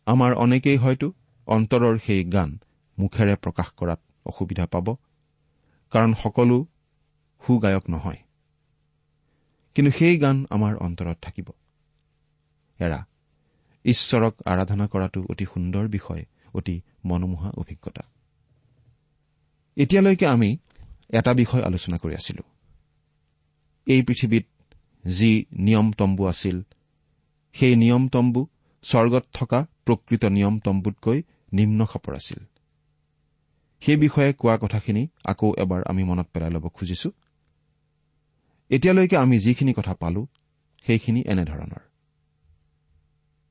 আমাৰ 0.06 0.34
অনেকেই 0.34 0.78
হয়তো 0.78 1.14
অন্তৰৰ 1.48 1.98
সেই 1.98 2.24
গান 2.24 2.60
মুখেৰে 3.00 3.36
প্ৰকাশ 3.36 3.68
কৰাত 3.72 4.00
অসুবিধা 4.26 4.66
পাব। 4.66 4.96
কাৰণ 5.92 6.14
সকলো 6.14 6.66
সুগায়ক 7.48 7.90
নহয়। 7.90 8.18
কিন্তু 9.76 9.92
সেই 10.00 10.18
গান 10.18 10.46
আমাৰ 10.50 10.76
অন্তৰত 10.76 11.18
থাকিব। 11.22 11.50
এৰা 12.80 13.06
ঈশ্বৰক 13.86 14.36
আৰাধনা 14.46 14.88
কৰাটো 14.88 15.26
অতি 15.30 15.46
সুন্দৰ 15.46 15.88
বিষয় 15.88 16.26
অতি 16.54 16.82
মনোমোহা 17.06 17.50
অভিজ্ঞতা। 17.50 18.02
এতিয়ালৈকে 19.76 20.28
আমি 20.28 20.58
এটা 21.10 21.34
বিষয় 21.34 21.64
আলোচনা 21.64 21.98
কৰি 21.98 22.14
আছিলো। 22.14 22.44
এই 23.86 24.02
পৃথিৱীত 24.02 24.46
যি 25.08 25.46
নিয়ম 25.52 25.92
তম্বু 25.92 26.26
আছিল 26.26 26.62
সেই 27.54 27.76
নিয়ম 27.76 28.08
তম্বু 28.08 28.48
স্বৰ্গত 28.84 29.26
থকা 29.34 29.66
প্ৰকৃত 29.86 30.26
নিয়ম 30.26 30.60
তম্বুতকৈ 30.60 31.22
নিম্ন 31.54 31.86
খাপৰ 31.86 32.16
আছিল। 32.16 32.46
সেই 33.82 33.96
বিষয়ে 33.96 34.34
কোৱা 34.34 34.58
কথাখিনি 34.58 35.08
আকৌ 35.26 35.54
এবাৰ 35.58 35.82
আমি 35.86 36.04
মনত 36.04 36.28
পেলাই 36.34 36.52
ল'ব 36.52 36.68
খুজিছো। 36.68 37.12
এতিয়ালৈকে 38.70 39.18
আমি 39.18 39.40
যিখিনি 39.40 39.74
কথা 39.74 39.94
পালো 39.94 40.28
সেইখিনি 40.86 41.22
এনেধৰণৰ। 41.22 41.84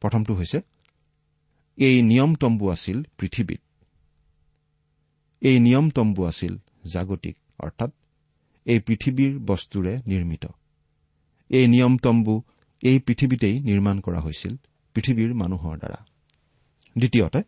প্ৰথমটো 0.00 0.34
হৈছে 0.34 0.58
এই 1.78 2.02
নিয়ম 2.02 2.34
তম্বু 2.34 2.70
আছিল 2.70 3.02
পৃথিৱীত। 3.18 3.60
এই 5.40 5.58
নিয়ম 5.58 5.90
তম্বু 5.90 6.24
আছিল 6.24 6.58
জাগতিক 6.86 7.36
অৰ্থাৎ 7.58 7.90
এই 8.66 8.78
পৃথিৱীৰ 8.80 9.38
বস্তুৰে 9.38 9.98
নিৰ্মিত। 10.06 10.46
এই 11.50 11.66
নিয়ম 11.66 11.98
তম্বু 11.98 12.42
এই 12.82 12.98
পৃথিৱীতেই 12.98 13.60
নিৰ্মাণ 13.60 14.00
কৰা 14.00 14.20
হৈছিল 14.20 14.56
পৃথিৱীৰ 14.94 15.34
মানুহৰ 15.34 15.78
দ্বাৰা। 15.78 16.06
দ্বিতীয়তে 16.96 17.40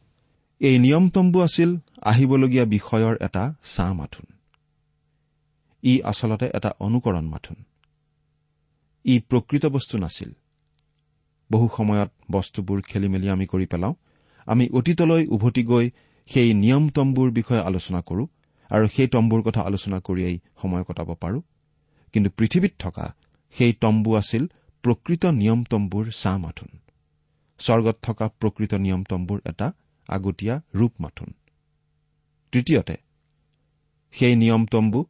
এই 0.61 0.79
নিয়ম 0.79 1.09
তম্বু 1.09 1.41
আছিল 1.41 1.77
আহিবলগীয়া 2.03 2.65
বিষয়ৰ 2.65 3.17
এটা 3.21 3.55
ছাঁ 3.65 3.95
মাথোন। 3.95 4.27
ই 5.83 6.03
আচলতে 6.03 6.47
এটা 6.55 6.71
অনুকৰণ 6.81 7.25
মাথোন। 7.25 7.57
ই 9.05 9.21
প্ৰকৃত 9.21 9.67
বস্তু 9.67 9.99
নাছিল। 9.99 10.31
বহু 11.53 11.69
সময়ত 11.77 12.11
বস্তুবোৰ 12.31 12.83
খেলি 12.83 13.09
মেলি 13.09 13.29
আমি 13.29 13.47
কৰি 13.47 13.67
পেলাওঁ। 13.67 13.95
আমি 14.47 14.69
অতীতলৈ 14.69 15.27
উভতি 15.27 15.63
গৈ 15.65 15.91
সেই 16.27 16.55
নিয়ম 16.55 16.89
তম্বুৰ 16.89 17.31
বিষয়ে 17.31 17.61
আলোচনা 17.61 18.01
কৰো 18.01 18.27
আৰু 18.71 18.89
সেই 18.97 19.09
তম্বুৰ 19.09 19.43
কথা 19.43 19.61
আলোচনা 19.61 20.01
কৰিয়েই 20.01 20.39
সময় 20.63 20.85
কটাব 20.85 21.15
পাৰো। 21.15 21.41
কিন্তু 22.13 22.31
পৃথিৱীত 22.31 22.73
থকা 22.79 23.15
সেই 23.53 23.73
তম্বু 23.73 24.15
আছিল 24.15 24.47
প্ৰকৃত 24.83 25.27
নিয়ম 25.27 25.65
তম্বুৰ 25.65 26.11
ছাঁ 26.11 26.39
মাথোন। 26.39 26.69
স্বৰ্গত 27.59 27.97
থকা 28.03 28.29
প্ৰকৃত 28.41 28.75
নিয়ম 28.75 29.05
তম্বুৰ 29.05 29.41
এটা 29.45 29.73
আগতীয়া 30.11 30.55
ৰূপ 30.75 30.93
মাথোন 31.01 31.31
তৃতীয়তে 32.53 32.97
সেই 34.15 34.35
নিয়ম 34.37 34.63
তম্বু 34.67 35.01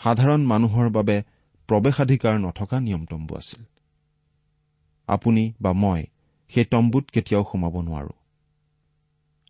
সাধাৰণ 0.00 0.40
মানুহৰ 0.46 0.88
বাবে 0.90 1.16
প্ৰৱেশাধিকাৰ 1.68 2.34
নথকা 2.38 2.76
নিয়ম 2.80 3.02
তম্বু 3.04 3.32
আছিল। 3.36 3.62
আপুনি 5.08 5.44
বা 5.60 5.72
মই 5.72 6.02
সেই 6.52 6.64
তম্বুত 6.64 7.04
কেতিয়াও 7.10 7.44
সোমাব 7.50 7.74
নোৱাৰো। 7.80 8.14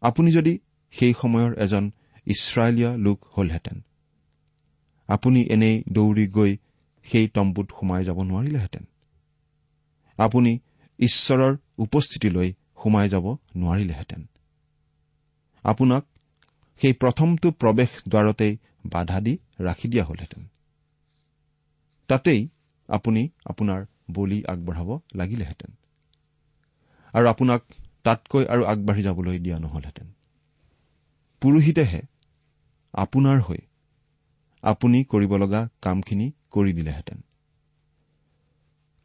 আপুনি 0.02 0.28
যদি 0.32 0.54
সেই 0.94 1.12
সময়ৰ 1.20 1.50
এজন 1.58 1.84
ইছৰাইলীয় 2.26 2.90
লোক 2.96 3.18
হলহেঁতেন 3.38 3.78
আপুনি 5.08 5.40
এনেই 5.44 5.76
দৌৰি 5.92 6.26
গৈ 6.28 6.52
সেই 7.06 7.26
তম্বুত 7.28 7.68
সোমাই 7.80 8.02
যাব 8.04 8.18
নোৱাৰিলেহেঁতেন। 8.22 8.84
আপুনি 10.18 10.52
ঈশ্বৰৰ 10.98 11.54
উপস্থিতিলৈ 11.78 12.48
সোমাই 12.82 13.08
যাব 13.08 13.26
নোৱাৰিলেহেঁতেন। 13.56 14.22
আপোনাক 15.64 16.05
সেই 16.81 16.93
প্ৰথমটো 16.93 17.50
প্ৰৱেশ 17.50 17.90
দ্বাৰতেই 18.09 18.57
বাধা 18.87 19.21
দি 19.21 19.38
ৰাখি 19.61 19.88
দিয়া 19.88 20.05
হলহেঁতেন। 20.05 20.49
তাতেই 22.09 22.49
আপুনি 22.88 23.29
আপোনাৰ 23.47 23.87
বলি 24.11 24.43
আগবঢ়াব 24.49 24.99
লাগিলেহেঁতেন। 25.14 25.73
আৰু 27.14 27.26
আপোনাক 27.29 27.62
তাতকৈ 28.05 28.45
আৰু 28.45 28.64
আগবাঢ়ি 28.64 29.02
যাবলৈ 29.02 29.38
দিয়া 29.38 29.59
নহলহেঁতেন। 29.59 30.12
পুৰোহিতেহে 31.40 32.02
আপোনাৰ 32.93 33.40
হৈ 33.40 33.59
আপুনি 34.62 35.05
কৰিব 35.05 35.37
লগা 35.37 35.69
কামখিনি 35.83 36.33
কৰি 36.50 36.73
দিলেহেঁতেন। 36.73 37.21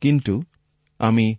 কিন্তু 0.01 0.43
আমি 0.99 1.35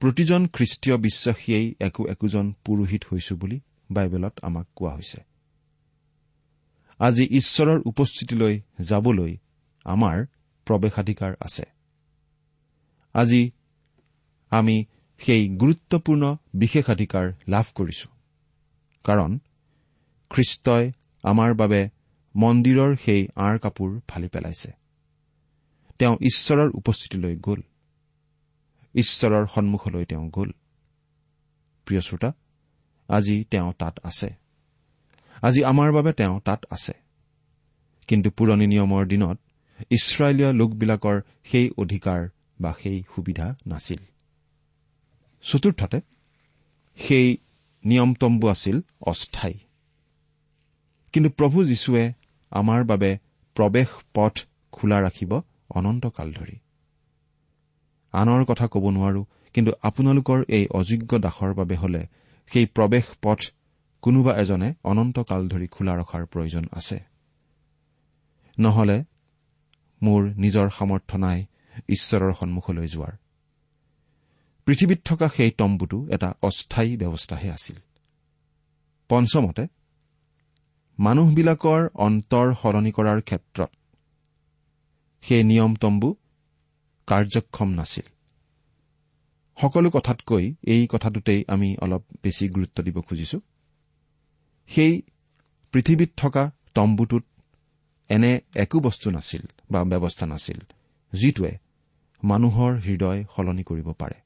প্ৰতিজন 0.00 0.46
খ্ৰীষ্টীয় 0.46 0.96
বিশ্বাসীয়েই 0.96 1.74
একো 1.80 2.06
একোজন 2.06 2.52
পুৰোহিত 2.64 3.04
হৈছো 3.12 3.36
বুলি 3.36 3.60
বাইবেলত 3.94 4.34
আমাক 4.42 4.66
কোৱা 4.76 4.94
হৈছে। 4.94 5.20
আজি 7.00 7.24
ঈশ্বৰৰ 7.30 7.80
উপস্থিতিলৈ 7.84 8.60
যাবলৈ 8.80 9.36
আমাৰ 9.84 10.26
প্ৰৱেশাধিকাৰ 10.66 11.32
আছে। 11.40 11.64
আজি 13.14 13.50
আমি 14.50 14.84
সেই 15.20 15.48
গুৰুত্বপূৰ্ণ 15.48 16.36
বিশেষাধিকাৰ 16.54 17.32
লাভ 17.48 17.66
কৰিছো। 17.74 18.08
কাৰণ 19.04 19.38
খ্ৰীষ্টই 20.30 20.92
আমাৰ 21.22 21.54
বাবে 21.54 21.88
মন্দিৰৰ 22.34 22.96
সেই 22.96 23.28
আঁৰ 23.36 23.58
কাপোৰ 23.58 24.00
ফালি 24.08 24.28
পেলাইছে। 24.28 24.70
তেওঁ 25.98 26.16
ঈশ্বৰৰ 26.20 26.70
উপস্থিতিলৈ 26.74 27.36
গ'ল। 27.36 27.60
ঈশ্বৰৰ 28.94 29.46
সন্মুখলৈ 29.46 30.04
তেওঁ 30.04 30.30
গ'ল। 30.30 30.50
প্ৰিয় 31.86 32.00
শ্ৰোতা 32.00 32.32
আজি 33.08 33.44
তেওঁ 33.50 33.72
তাত 33.72 33.98
আছে। 34.02 34.30
আজি 35.42 35.64
আমাৰ 35.64 35.92
বাবে 35.92 36.12
তেওঁ 36.12 36.40
তাত 36.40 36.64
আছে। 36.70 36.92
কিন্তু 38.08 38.30
পুৰণি 38.30 38.66
নিয়মৰ 38.66 39.06
দিনত 39.06 39.38
ইছৰাইলীয় 39.90 40.52
লোকবিলাকৰ 40.52 41.22
সেই 41.44 41.70
অধিকাৰ 41.78 42.28
বা 42.60 42.74
সেই 42.82 43.02
সুবিধা 43.14 43.54
নাছিল। 43.66 43.98
চতুৰ্থতে 45.42 46.00
সেই 46.96 47.36
নিয়মতম্বু 47.84 48.48
আছিল 48.48 48.80
অস্থায়ী। 49.00 49.58
কিন্তু 51.12 51.30
প্ৰভু 51.30 51.64
যীশুৱে 51.64 52.12
আমাৰ 52.50 52.84
বাবে 52.84 53.18
প্ৰৱেশ 53.54 53.86
পথ 54.14 54.40
খোলা 54.72 55.00
ৰাখিব 55.00 55.40
অনন্তকাল 55.70 56.32
ধৰি। 56.32 56.56
আনৰ 58.12 58.44
কথা 58.44 58.68
ক'ব 58.68 58.90
নোৱাৰো 58.90 59.24
কিন্তু 59.54 59.72
আপোনালোকৰ 59.82 60.44
এই 60.48 60.66
অযোগ্য 60.68 61.18
দাসৰ 61.18 61.54
বাবে 61.54 61.76
হলে 61.76 62.06
সেই 62.52 62.66
প্ৰৱেশ 62.66 63.04
পথ 63.22 63.40
কোনোবা 64.02 64.36
এজনে 64.36 64.74
অনন্তকাল 64.84 65.48
ধৰি 65.48 65.66
খোলা 65.66 65.94
ৰখাৰ 65.96 66.26
প্ৰয়োজন 66.26 66.64
আছে। 66.72 67.00
নহলে 68.58 69.04
মোৰ 70.02 70.22
নিজৰ 70.36 70.68
সামৰ্থ 70.68 71.16
নাই 71.16 71.46
ঈশ্বৰৰ 71.88 72.32
সন্মুখলৈ 72.32 72.86
যোৱাৰ। 72.86 73.12
পৃথিৱীত 74.66 75.00
থকা 75.04 75.28
সেই 75.28 75.50
তম্বুটো 75.50 76.08
এটা 76.10 76.34
অস্থায়ী 76.42 76.96
ব্যৱস্থাহে 76.96 77.50
আছিল। 77.50 77.76
পঞ্চমতে 79.08 79.66
মানুহবিলাকৰ 80.98 81.88
অন্তৰ 81.94 82.54
সলনি 82.54 82.92
কৰাৰ 82.92 83.20
ক্ষেত্ৰত 83.20 83.70
সেই 85.22 85.42
নিয়ম 85.44 85.74
তম্বু 85.74 86.16
কাৰ্যক্ষম 87.06 87.68
নাছিল। 87.68 88.11
সকলো 89.58 89.88
কথাতকৈ 89.90 90.44
এই 90.64 90.82
কথাটোতেই 90.86 91.40
আমি 91.48 91.68
অলপ 91.80 92.02
বেছি 92.22 92.44
গুৰুত্ব 92.48 92.76
দিব 92.82 92.96
খুজিছো। 93.00 93.38
সেই 94.70 95.02
পৃথিৱীত 95.74 96.10
থকা 96.16 96.42
তম্বুটোত 96.74 97.24
এনে 98.10 98.32
একো 98.54 98.78
বস্তু 98.80 99.06
নাছিল 99.10 99.42
বা 99.70 99.80
ব্যৱস্থা 99.84 100.26
নাছিল 100.26 100.58
যিটোৱে 101.12 101.52
মানুহৰ 102.22 102.72
হৃদয় 102.76 103.20
সলনি 103.36 103.62
কৰিব 103.62 103.88
পাৰে 103.92 104.18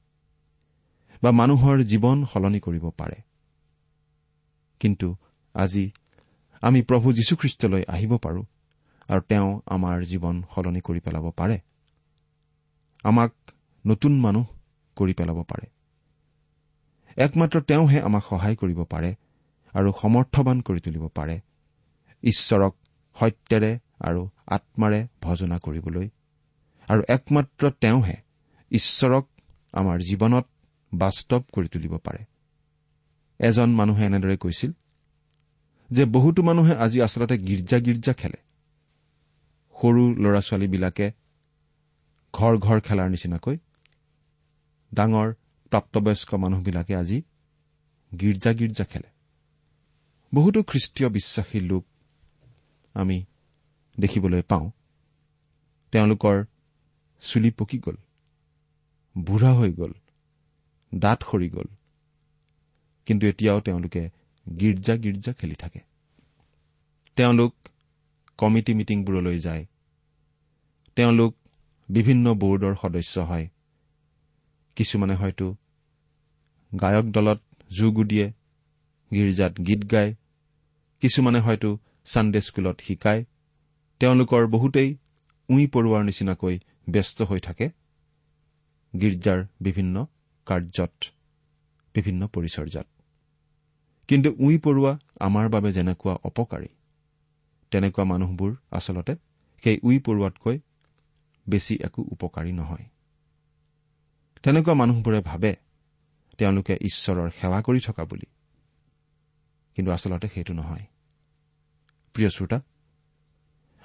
বা 1.23 1.31
মানুহৰ 1.31 1.77
জীৱন 1.83 2.17
সলনি 2.25 2.59
কৰিব 2.59 2.85
পাৰে। 2.89 3.17
কিন্তু 4.81 5.07
আজি 5.55 5.85
আমি 6.61 6.79
প্ৰভু 6.81 7.07
যীশুখ্ৰীষ্টলৈ 7.13 7.83
আহিব 7.87 8.11
পাৰো 8.17 8.41
আৰু 9.09 9.21
তেওঁ 9.29 9.49
আমাৰ 9.65 9.97
জীৱন 10.03 10.35
সলনি 10.55 10.81
কৰি 10.81 10.99
পেলাব 10.99 11.25
পাৰে। 11.31 11.57
আমাক 13.03 13.31
নতুন 13.85 14.13
মানুহ 14.19 14.45
কৰি 14.99 15.13
পেলাব 15.13 15.39
পাৰে। 15.43 15.67
একমাত্ৰ 17.17 17.57
তেওঁহে 17.61 17.99
আমাক 18.01 18.23
সহায় 18.29 18.55
কৰিব 18.55 18.79
পাৰে 18.83 19.09
আৰু 19.73 19.89
সমৰ্থবান 20.01 20.57
কৰি 20.61 20.79
তুলিব 20.79 21.03
পাৰে। 21.17 21.35
ঈশ্বৰক 22.23 22.73
সত্যেৰে 23.15 23.71
আৰু 24.01 24.21
আত্মাৰে 24.47 24.99
ভজনা 25.21 25.57
কৰিবলৈ। 25.57 26.07
আৰু 26.87 27.01
একমাত্ৰ 27.09 27.63
তেওঁহে 27.81 28.17
ঈশ্বৰক 28.71 29.25
আমাৰ 29.73 29.97
জীৱনত 29.99 30.45
বাস্তৱ 30.91 31.41
কৰি 31.53 31.67
তুলিব 31.67 31.93
পাৰে। 31.97 32.21
এজন 33.39 33.69
মানুহে 33.75 34.03
এনেদৰে 34.05 34.37
কৈছিল 34.37 34.71
যে 35.89 36.03
বহুতো 36.05 36.39
মানুহে 36.43 36.73
আজি 36.75 36.97
আচলতে 37.01 37.35
গীৰ্জা 37.37 37.77
গীৰ্জা 37.79 38.13
খেলে। 38.13 38.39
সৰু 39.75 40.03
ল'ৰা 40.15 40.41
ছোৱালীবিলাকে 40.41 41.07
ঘৰ 42.33 42.53
ঘৰ 42.57 42.77
খেলাৰ 42.79 43.09
নিচিনাকৈ 43.09 43.55
ডাঙৰ 44.93 45.33
প্ৰাপ্তবয়স্ক 45.69 46.33
মানুহবিলাকে 46.33 46.95
আজি 46.95 47.21
গীৰ্জা 48.19 48.53
গীৰ্জা 48.53 48.85
খেলে। 48.85 49.09
বহুতো 50.33 50.63
খ্ৰীষ্টীয় 50.63 51.09
বিশ্বাসী 51.09 51.59
লোক 51.59 51.85
আমি 52.93 53.25
দেখিবলৈ 53.99 54.41
পাওঁ। 54.41 54.71
তেওঁলোকৰ 55.91 56.45
চুলি 57.21 57.51
পকি 57.51 57.79
গ'ল 57.79 57.95
বুঢ়া 59.17 59.53
হৈ 59.53 59.73
গ'ল 59.73 59.93
দাঁত 60.95 61.23
সৰি 61.23 61.49
গ'ল। 61.49 61.65
কিন্তু 63.05 63.27
এতিয়াও 63.27 63.59
তেওঁলোকে 63.61 64.09
গীৰ্জা 64.59 64.97
গীৰ্জা 64.97 65.33
খেলি 65.33 65.55
থাকে। 65.55 65.79
তেওঁলোক 67.15 67.55
কমিটি 68.37 68.73
মিটিংবোৰলৈ 68.73 69.39
যায়। 69.39 69.65
তেওঁলোক 70.95 71.35
বিভিন্ন 71.89 72.33
বৰ্ডৰ 72.33 72.75
সদস্য 72.81 73.19
হয়। 73.19 73.47
কিছুমানে 74.77 75.15
হয়তো 75.15 75.47
গায়ক 76.71 77.05
দলত 77.11 77.39
যোগো 77.71 78.03
দিয়ে 78.03 78.27
গীৰ্জাত 79.11 79.53
গীত 79.67 79.81
গায় 79.91 80.11
কিছুমানে 81.01 81.39
হয়তো 81.39 81.69
ছানডে 82.05 82.39
স্কুলত 82.41 82.77
শিকায় 82.81 83.21
তেওঁলোকৰ 84.01 84.43
বহুতেই 84.47 84.89
উই 85.49 85.63
পৰোৱাৰ 85.73 86.03
নিচিনাকৈ 86.03 86.55
ব্যস্ত 86.89 87.17
হৈ 87.21 87.39
থাকে 87.39 87.67
গীৰ্জাৰ 88.93 89.39
বিভিন্ন 89.61 89.95
কাৰ্যত 90.47 90.95
বিভিন্ন 91.95 92.21
পৰিচৰ্যাত। 92.27 92.87
কিন্তু 94.09 94.29
উই 94.39 94.55
পৰুৱা 94.57 94.91
আমাৰ 95.19 95.45
বাবে 95.49 95.69
যেনেকুৱা 95.71 96.13
অপকাৰী 96.23 96.69
তেনেকুৱা 97.71 98.03
মানুহবোৰ 98.03 98.51
আচলতে 98.71 99.13
সেই 99.63 99.77
উই 99.83 99.97
পৰুৱাতকৈ 99.99 100.57
বেছি 101.47 101.73
একো 101.87 102.01
উপকাৰী 102.13 102.51
নহয়। 102.51 102.85
তেনেকুৱা 104.43 104.73
মানুহবোৰে 104.73 105.19
ভাবে 105.21 105.51
তেওঁলোকে 106.37 106.73
ঈশ্বৰৰ 106.73 107.29
সেৱা 107.29 107.59
কৰি 107.61 107.79
থকা 107.79 108.03
বুলি। 108.05 108.27
কিন্তু 109.75 109.91
আচলতে 109.91 110.27
সেইটো 110.27 110.53
নহয়। 110.53 110.85
প্ৰিয় 112.13 112.29
শ্ৰোতা 112.29 112.59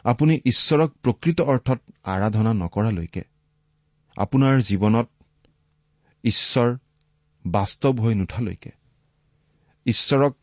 আপুনি 0.05 0.35
ঈশ্বৰক 0.45 0.91
প্ৰকৃত 1.03 1.41
অৰ্থত 1.41 1.81
আৰাধনা 2.05 2.53
নকৰালৈকে 2.53 3.23
আপোনাৰ 4.17 4.61
জীৱনত 4.61 5.09
ঈশ্বৰ 6.25 6.79
বাস্তৱ 7.47 8.01
হৈ 8.01 8.15
নুঠালৈকে 8.15 8.71
ঈশ্বৰক 9.87 10.37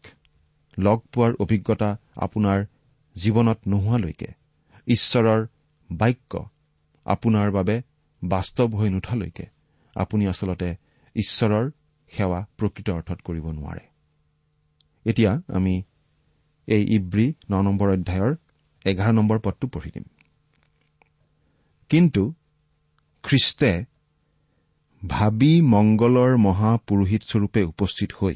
লগ 0.78 1.00
পোৱাৰ 1.00 1.32
অভিজ্ঞতা 1.39 1.89
আপোনাৰ 2.17 2.65
জীৱনত 3.15 3.60
নোহোৱালৈকে 3.67 4.30
ঈশ্বৰৰ 4.88 5.48
বাক্য 5.91 6.50
আপোনাৰ 7.06 7.52
বাবে 7.52 7.82
বাস্তৱ 8.24 8.69
হৈ 8.76 8.89
নুঠালৈকে 8.89 9.59
আপুনি 9.99 10.23
আচলতে 10.27 10.69
ঈশ্বৰৰ 11.15 11.65
সেৱা 12.12 12.39
প্ৰকৃত 12.57 12.88
অৰ্থত 12.89 13.19
কৰিব 13.27 13.45
নোৱাৰে। 13.51 13.83
এতিয়া 15.05 15.31
আমি 15.53 15.75
এই 16.67 16.83
ইব্ৰী 16.97 17.27
ন 17.51 17.53
নম্বৰ 17.67 17.88
অধ্যায়ৰ 17.89 18.31
এঘাৰ 18.85 19.12
নম্বৰ 19.13 19.38
পদটো 19.39 19.65
পঢ়ি 19.67 19.89
দিম। 19.95 20.05
কিন্তু 21.91 22.23
খ্ৰীষ্টে 23.23 23.71
ভাবি 25.01 25.53
মংগলৰ 25.73 26.31
মহাপুৰোহিতস্বৰূপে 26.38 27.62
উপস্থিত 27.63 28.09
হৈ 28.19 28.35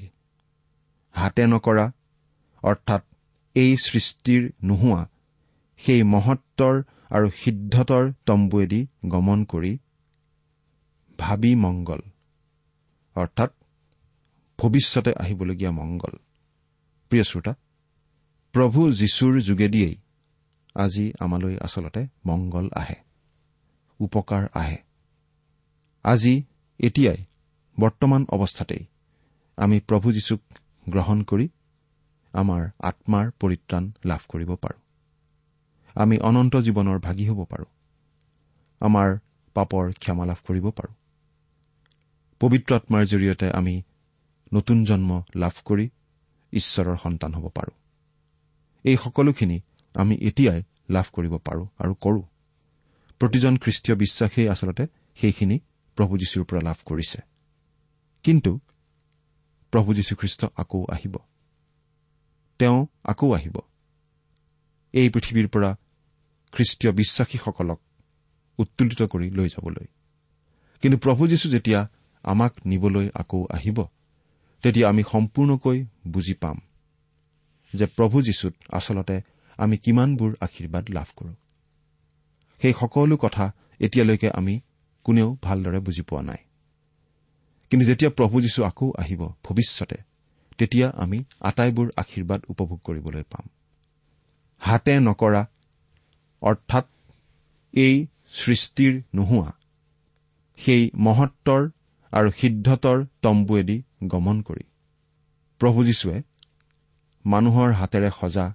হাতে 1.15 1.43
নকৰা 1.45 1.85
অৰ্থাৎ 2.63 3.01
এই 3.55 3.71
সৃষ্টিৰ 3.77 4.43
নোহোৱা 4.63 5.01
সেই 5.81 6.01
মহত্বৰ 6.13 6.75
আৰু 7.09 7.27
সিদ্ধতৰ 7.41 8.05
তম্বুৱেদি 8.25 8.81
গমন 9.05 9.39
কৰি 9.45 9.71
ভাবি 11.23 11.55
মংগল। 11.55 12.01
অৰ্থাৎ 13.15 13.51
ভৱিষ্যতে 14.59 15.11
আহিবলগীয়া 15.13 15.71
মংগল। 15.71 16.13
প্ৰিয় 17.09 17.23
শ্ৰোতা 17.23 17.53
প্ৰভু 18.51 18.79
যীশুৰ 18.91 19.33
যোগেদিয়েই 19.39 19.95
আজি 20.75 21.05
আমালৈ 21.19 21.55
আচলতে 21.57 22.01
মংগল 22.25 22.69
আহে 22.75 22.95
উপকাৰ 23.99 24.43
আহে। 24.53 24.77
আজি 26.03 26.43
এতিয়াই 26.79 27.19
বৰ্তমান 27.79 28.25
অৱস্থাতেই 28.29 28.83
আমি 29.57 29.79
প্ৰভু 29.79 30.11
যীশুক 30.11 30.41
গ্ৰহণ 30.89 31.23
কৰি 31.23 31.47
আমাৰ 32.33 32.61
আত্মাৰ 32.79 33.31
পৰিত্ৰাণ 33.39 33.91
লাভ 34.05 34.21
কৰিব 34.27 34.55
পাৰোঁ। 34.55 34.81
আমি 35.95 36.17
অনন্ত 36.17 36.55
জীৱনৰ 36.55 36.99
ভাগি 36.99 37.25
হ'ব 37.29 37.45
পাৰোঁ। 37.45 37.69
আমাৰ 38.79 39.09
পাপৰ 39.53 39.93
ক্ষমা 39.93 40.25
লাভ 40.25 40.39
কৰিব 40.47 40.65
পাৰোঁ। 40.69 40.93
পবিত্ৰ 42.43 42.75
আত্মাৰ 42.75 43.05
জৰিয়তে 43.05 43.51
আমি 43.51 43.81
নতুন 44.53 44.83
জন্ম 44.83 45.23
লাভ 45.35 45.51
কৰি 45.65 45.89
ঈশ্বৰৰ 46.51 46.97
সন্তান 46.97 47.33
হ'ব 47.33 47.49
পাৰোঁ। 47.49 47.71
এই 48.83 48.97
সকলোখিনি 48.97 49.61
আমি 49.93 50.15
এতিয়াই 50.15 50.63
লাভ 50.89 51.05
কৰিব 51.13 51.37
পাৰোঁ 51.37 51.67
আৰু 51.77 51.93
কৰোঁ। 51.93 52.21
প্ৰতিজন 53.19 53.57
খ্ৰীষ্টীয় 53.57 53.97
বিশ্বাসেই 53.97 54.49
আচলতে 54.49 54.87
সেইখিনি 55.15 55.59
প্ৰভু 55.95 56.17
যীশুৰ 56.17 56.43
পৰা 56.43 56.59
লাভ 56.63 56.75
কৰিছে। 56.85 57.21
কিন্তু 58.23 58.59
প্ৰভু 59.71 59.93
যীশুখ্ৰীষ্ট 59.93 60.45
আকৌ 60.55 60.85
আহিব। 60.85 61.17
তেওঁ 62.59 62.87
আকৌ 63.03 63.33
আহিব। 63.33 63.59
এই 64.93 65.09
পৃথিৱীৰ 65.09 65.47
পৰা 65.47 65.75
খ্ৰীষ্টীয় 66.51 66.93
বিশ্বাসীসকলক 66.93 67.81
উত্তোলিত 68.57 69.01
কৰি 69.01 69.29
লৈ 69.29 69.47
যাবলৈ। 69.47 69.85
কিন্তু 70.81 70.97
প্ৰভু 70.97 71.27
যীশু 71.27 71.49
যেতিয়া 71.49 71.89
আমাক 72.23 72.53
নিবলৈ 72.65 73.09
আকৌ 73.13 73.47
আহিব। 73.49 73.83
তেতিয়া 74.63 74.89
আমি 74.89 75.03
সম্পূৰ্ণকৈ 75.11 75.85
বুজি 76.07 76.33
পাম 76.33 76.57
যে 77.73 77.85
প্ৰভু 77.85 78.21
যীশুত 78.21 78.53
আচলতে 78.71 79.21
আমি 79.57 79.77
কিমানবোৰ 79.77 80.35
আশীৰ্বাদ 80.41 80.89
লাভ 80.89 81.07
কৰোঁ। 81.15 81.35
সেই 82.61 82.73
সকলো 82.79 83.17
কথা 83.17 83.51
এতিয়ালৈকে 83.79 84.29
আমি 84.29 84.59
কোনেও 85.03 85.37
ভালদৰে 85.41 85.79
বুজি 85.79 86.01
পোৱা 86.01 86.21
নাই। 86.21 86.37
কিন্তু 87.69 87.85
যেতিয়া 87.85 88.11
প্ৰভু 88.11 88.41
যীশু 88.41 88.63
আকৌ 88.63 88.91
আহিব 88.97 89.21
ভৱিষ্যতে 89.43 89.95
তেতিয়া 90.57 90.89
আমি 90.89 91.23
আটাইবোৰ 91.41 91.91
আশীৰ্বাদ 91.97 92.41
উপভোগ 92.47 92.79
কৰিবলৈ 92.79 93.23
পাম। 93.23 93.45
হাতে 94.59 94.99
নকৰা 94.99 95.45
অৰ্থাৎ 96.41 96.85
এই 97.73 98.07
সৃষ্টিৰ 98.31 99.03
নোহোৱা 99.15 99.51
সেই 100.57 100.91
মহত্বৰ 100.95 101.69
আৰু 102.13 102.29
সিদ্ধতৰ 102.31 102.97
তম্বুৱেদি 103.21 103.77
গমন 104.07 104.41
কৰি। 104.41 104.65
প্ৰভু 105.61 105.79
যীশুৱে 105.83 106.17
মানুহৰ 107.25 107.69
হাতেৰে 107.71 108.09
সজা 108.19 108.45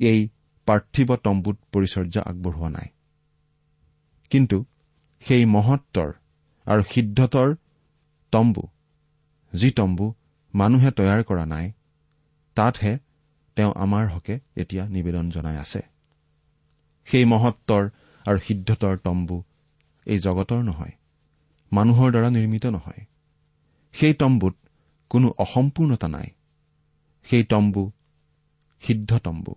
এই 0.00 0.20
পাৰ্থিৱ 0.68 1.08
তম্বুত 1.16 1.56
পৰিচৰ্যা 1.72 2.22
আগবঢ়োৱা 2.22 2.68
নাই। 2.68 2.88
কিন্তু 4.30 4.58
সেই 5.22 5.44
মহত্বৰ 5.44 6.10
আৰু 6.66 6.82
সিদ্ধতৰ 6.92 7.48
তম্বু 8.32 8.64
যি 9.52 9.70
তম্বু 9.70 10.06
মানুহে 10.54 10.90
তৈয়াৰ 10.90 11.20
কৰা 11.24 11.44
নাই 11.46 11.66
তাতহে 12.56 12.92
তেওঁ 13.56 13.72
আমাৰ 13.76 14.04
হকে 14.08 14.34
এতিয়া 14.56 14.84
নিবেদন 14.88 15.30
জনাই 15.30 15.56
আছে। 15.56 15.80
সেই 17.06 17.24
মহত্বৰ 17.24 17.82
আৰু 18.26 18.38
সিদ্ধতৰ 18.38 18.94
তম্বু 18.98 19.36
এই 20.06 20.18
জগতৰ 20.18 20.62
নহয় 20.62 20.94
মানুহৰ 21.72 22.10
দ্বাৰা 22.10 22.30
নিৰ্মিত 22.30 22.66
নহয়। 22.66 23.04
সেই 23.92 24.14
তম্বুত 24.14 24.54
কোনো 25.10 25.34
অসম্পূৰ্ণতা 25.38 26.08
নাই। 26.08 26.26
সেই 27.24 27.44
তম্বু 27.44 27.92
সিদ্ধ 28.80 29.18
তম্বু 29.18 29.54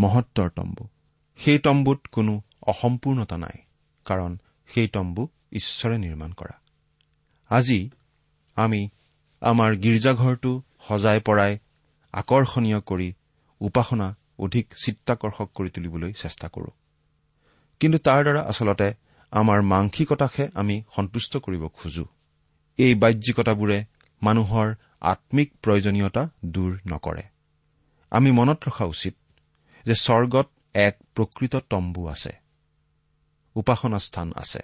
মহত্বৰ 0.00 0.50
তম্বু। 0.50 0.88
সেই 1.36 1.58
তম্বুত 1.58 2.00
কোনো 2.12 2.42
অসম্পূৰ্ণতা 2.62 3.38
নাই 3.38 3.58
কাৰণ 4.04 4.38
সেই 4.66 4.88
তম্বু 4.88 5.28
ঈশ্বৰে 5.52 5.98
নিৰ্মাণ 5.98 6.32
কৰা। 6.32 6.60
আজি 7.48 7.90
আমি 8.54 8.88
আমাৰ 9.40 9.76
গীৰ্জাঘৰটো 9.76 10.62
সজাই 10.80 11.20
পৰাই 11.20 11.58
আকৰ্ষণীয় 12.12 12.80
কৰি 12.80 13.14
উপাসনা 13.60 14.16
অধিক 14.38 14.74
চিত্তাকৰ্ষক 14.84 15.50
কৰি 15.54 15.70
তুলিবলৈ 15.70 16.12
চেষ্টা 16.12 16.48
কৰোঁ। 16.48 16.70
কিন্তু 17.80 17.98
তাৰ 17.98 18.22
দ্বাৰা 18.22 18.40
আচলতে 18.40 18.94
আমাৰ 19.32 19.62
মাংসিকতাকহে 19.62 20.48
আমি 20.54 20.82
সন্তুষ্ট 20.96 21.36
কৰিব 21.36 21.68
খোজো। 21.68 22.04
এই 22.78 22.94
বাহ্যিকতাবোৰে 22.94 23.84
মানুহৰ 24.22 24.74
আম্মিক 25.00 25.52
প্ৰয়োজনীয়তা 25.62 26.28
দূৰ 26.44 26.80
নকৰে। 26.86 27.22
আমি 28.10 28.30
মনত 28.30 28.68
ৰখা 28.68 28.84
উচিত 28.84 29.14
যে 29.86 29.94
স্বৰ্গত 29.94 30.48
এক 30.74 30.94
প্ৰকৃত 31.14 31.56
তম্বু 31.56 32.06
আছে। 32.06 32.32
উপাসনা 33.54 33.98
স্থান 33.98 34.32
আছে। 34.36 34.60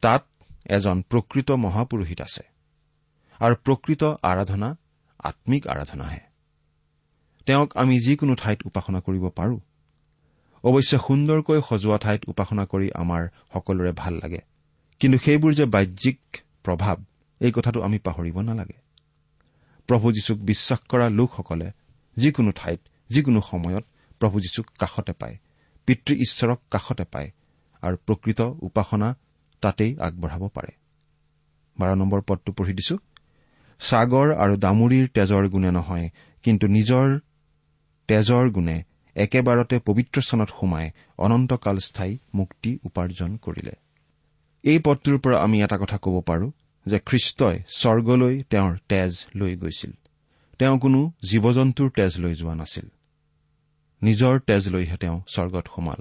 তাত 0.00 0.26
এজন 0.66 1.02
প্ৰকৃত 1.02 1.50
মহাপুৰোহিত 1.50 2.20
আছে। 2.20 2.42
আৰু 3.40 3.54
প্ৰকৃত 3.54 4.02
আৰাধনা 4.22 4.76
আম্মিক 5.18 5.66
আৰাধনাহে। 5.66 6.20
তেওঁক 7.46 7.76
আমি 7.76 8.00
যিকোনো 8.00 8.34
ঠাইত 8.34 8.58
উপাসনা 8.66 9.00
কৰিব 9.00 9.28
পাৰো। 9.28 9.60
অৱশ্যে 10.64 10.98
সুন্দৰকৈ 10.98 11.60
সজোৱা 11.68 11.98
ঠাইত 11.98 12.20
উপাসনা 12.28 12.66
কৰি 12.66 12.90
আমাৰ 12.94 13.28
সকলোৰে 13.52 13.92
ভাল 13.92 14.14
লাগে। 14.14 14.40
কিন্তু 15.00 15.18
সেইবোৰ 15.18 15.52
যে 15.52 15.64
বাহ্যিক 15.64 16.20
প্ৰভাৱ 16.64 16.96
এই 17.40 17.52
কথাটো 17.52 17.82
আমি 17.82 17.98
পাহৰিব 17.98 18.40
নালাগে। 18.40 18.78
প্ৰভু 19.86 20.12
যীশুক 20.12 20.38
বিশ্বাস 20.38 20.78
কৰা 20.88 21.08
লোকসকলে 21.08 21.70
যিকোনো 22.16 22.50
ঠাইত 22.50 22.80
যিকোনো 23.08 23.40
সময়ত 23.40 23.84
প্ৰভু 24.18 24.40
যীশুক 24.40 24.66
কাষতে 24.78 25.12
পায় 25.12 25.36
পিতৃ 25.86 26.14
ঈশ্বৰক 26.14 26.60
কাষতে 26.70 27.04
পায় 27.04 27.30
আৰু 27.82 27.96
প্ৰকৃত 28.06 28.40
উপাসনা 28.40 29.16
তাতেই 29.60 29.98
আগবঢ়াব 29.98 30.48
পাৰে। 30.48 30.72
বাৰ 31.78 31.94
নম্বৰ 31.94 32.20
পদটো 32.20 32.52
পঢ়ি 32.52 32.72
দিছো। 32.72 32.98
ছাগৰ 33.80 34.34
আৰু 34.34 34.56
দামুৰীৰ 34.56 35.08
তেজৰ 35.08 35.48
গুণে 35.48 35.70
নহয় 35.70 36.08
কিন্তু 36.42 36.66
নিজৰ 36.66 37.20
তেজৰ 38.08 38.50
গুণে 38.50 38.82
একেবাৰতে 39.24 39.76
পবিত্ৰ 39.78 40.16
স্থানত 40.20 40.50
সোমাই 40.58 40.86
অনন্তকাল 41.18 41.76
স্থায়ী 41.78 42.14
মুক্তি 42.34 42.70
উপাৰ্জন 42.84 43.30
কৰিলে। 43.44 43.74
এই 44.64 44.78
পদটোৰ 44.78 45.16
পৰা 45.18 45.36
আমি 45.44 45.56
এটা 45.62 45.76
কথা 45.82 45.96
ক'ব 46.04 46.16
পাৰো 46.20 46.46
যে 46.86 46.98
খ্ৰীষ্টই 47.08 47.56
স্বৰ্গলৈ 47.80 48.34
তেওঁৰ 48.50 48.72
তেজ 48.90 49.12
লৈ 49.34 49.52
গৈছিল। 49.56 49.92
তেওঁ 50.58 50.76
কোনো 50.78 51.00
জীৱ 51.30 51.44
জন্তুৰ 51.52 51.88
তেজ 51.90 52.12
লৈ 52.18 52.34
যোৱা 52.34 52.54
নাছিল। 52.54 52.86
নিজৰ 54.02 54.34
তেজ 54.40 54.62
লৈহে 54.68 54.96
তেওঁ 54.96 55.16
স্বৰ্গত 55.34 55.66
সোমাল। 55.74 56.00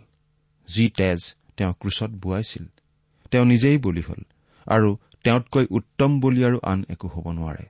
যি 0.68 0.86
তেজ 0.90 1.20
তেওঁ 1.58 1.74
ক্ৰুচত 1.82 2.12
বোৱাইছিল 2.24 2.66
তেওঁ 3.32 3.46
নিজেই 3.46 3.78
বলি 3.78 4.02
হল 4.02 4.22
আৰু 4.68 4.90
তেওঁতকৈ 5.24 5.66
উত্তম 5.70 6.12
বলি 6.20 6.42
আৰু 6.44 6.58
আন 6.64 6.80
একো 6.90 7.08
হ'ব 7.08 7.26
নোৱাৰে। 7.32 7.66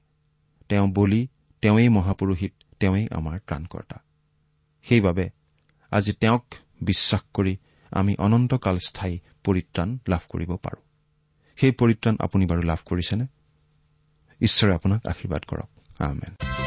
তেওঁ 0.69 0.87
বলি 0.93 1.21
তেওঁৱেই 1.63 1.89
মহাপুৰোহিত 1.89 2.53
তেওঁৱেই 2.79 3.05
আমাৰ 3.11 3.37
ত্ৰাণকৰ্তা। 3.47 3.97
সেইবাবে 4.85 5.25
আজি 5.91 6.13
তেওঁক 6.13 6.45
বিশ্বাস 6.81 7.21
কৰি 7.33 7.57
আমি 7.91 8.15
অনন্তকাল 8.19 8.77
স্থায়ী 8.77 9.19
পৰিত্ৰাণ 9.43 9.97
লাভ 10.07 10.19
কৰিব 10.29 10.55
পাৰো। 10.55 10.81
সেই 11.57 11.71
পৰিত্ৰাণ 11.71 12.15
আপুনি 12.19 12.45
বাৰু 12.45 12.61
লাভ 12.61 12.77
কৰিছেনে? 12.85 13.25
ঈশ্বৰে 14.41 14.73
আপোনাক 14.73 15.05
আশীৰ্বাদ 15.05 15.45
কৰক। 15.45 15.69
আমেন। 15.99 16.58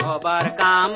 ভবাৰ 0.00 0.46
কাম 0.58 0.92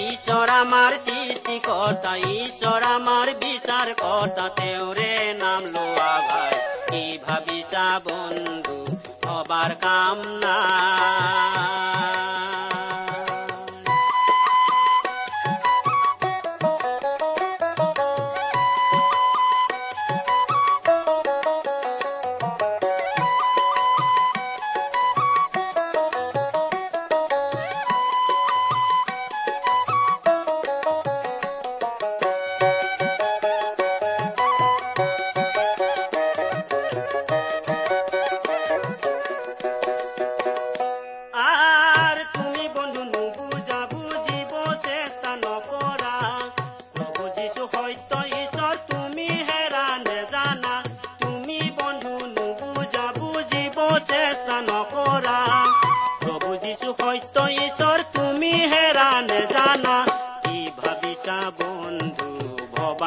ঈশ্বৰ 0.00 0.52
আমাৰ 0.54 0.96
সৃষ্টিকৰ্তা 1.04 2.12
ঈশ্বৰ 2.34 2.86
আমাৰ 2.88 3.32
বিচাৰ 3.42 3.92
কৰ্তা 4.00 4.46
তেওঁৰে 4.58 5.12
নাম 5.38 5.68
লোৱা 5.70 6.12
ভাই 6.28 6.54
কি 6.90 7.04
ভাবিছা 7.26 7.86
বন্ধু 8.04 8.78
ভবাৰ 9.22 9.76
কাম 9.80 10.18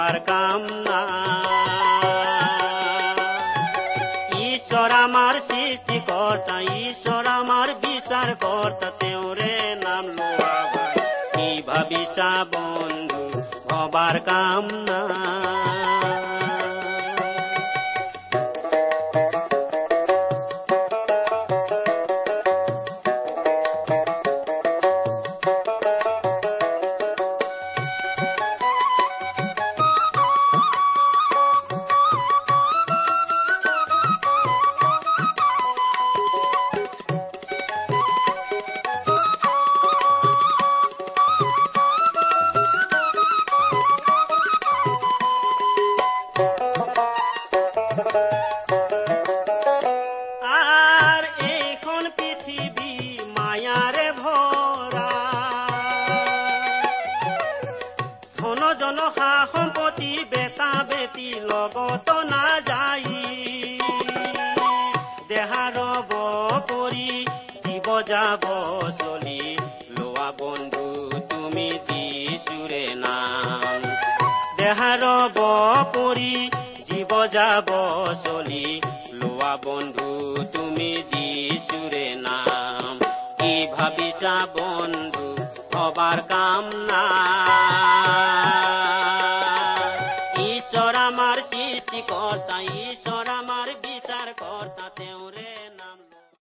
ভবাৰ 0.04 0.18
কাম 0.28 0.64
নাই 0.86 1.20
ঈশ্বৰ 4.48 4.94
আমাৰ 4.96 5.38
সৃষ্টিকৰ্তা 5.42 6.58
ঈশ্বৰ 6.80 7.30
আমাৰ 7.34 7.72
বিচাৰ 7.84 8.34
কৰ্তা 8.42 8.90
তেওঁৰে 9.00 9.54
নাম 9.84 10.10
লোৱা 10.18 10.58
ভাই। 10.74 10.98
কি 11.36 11.48
ভাবিছা 11.68 12.30
বন্ধু 12.52 13.22
ভবাৰ 13.70 14.20
কাম 14.26 14.64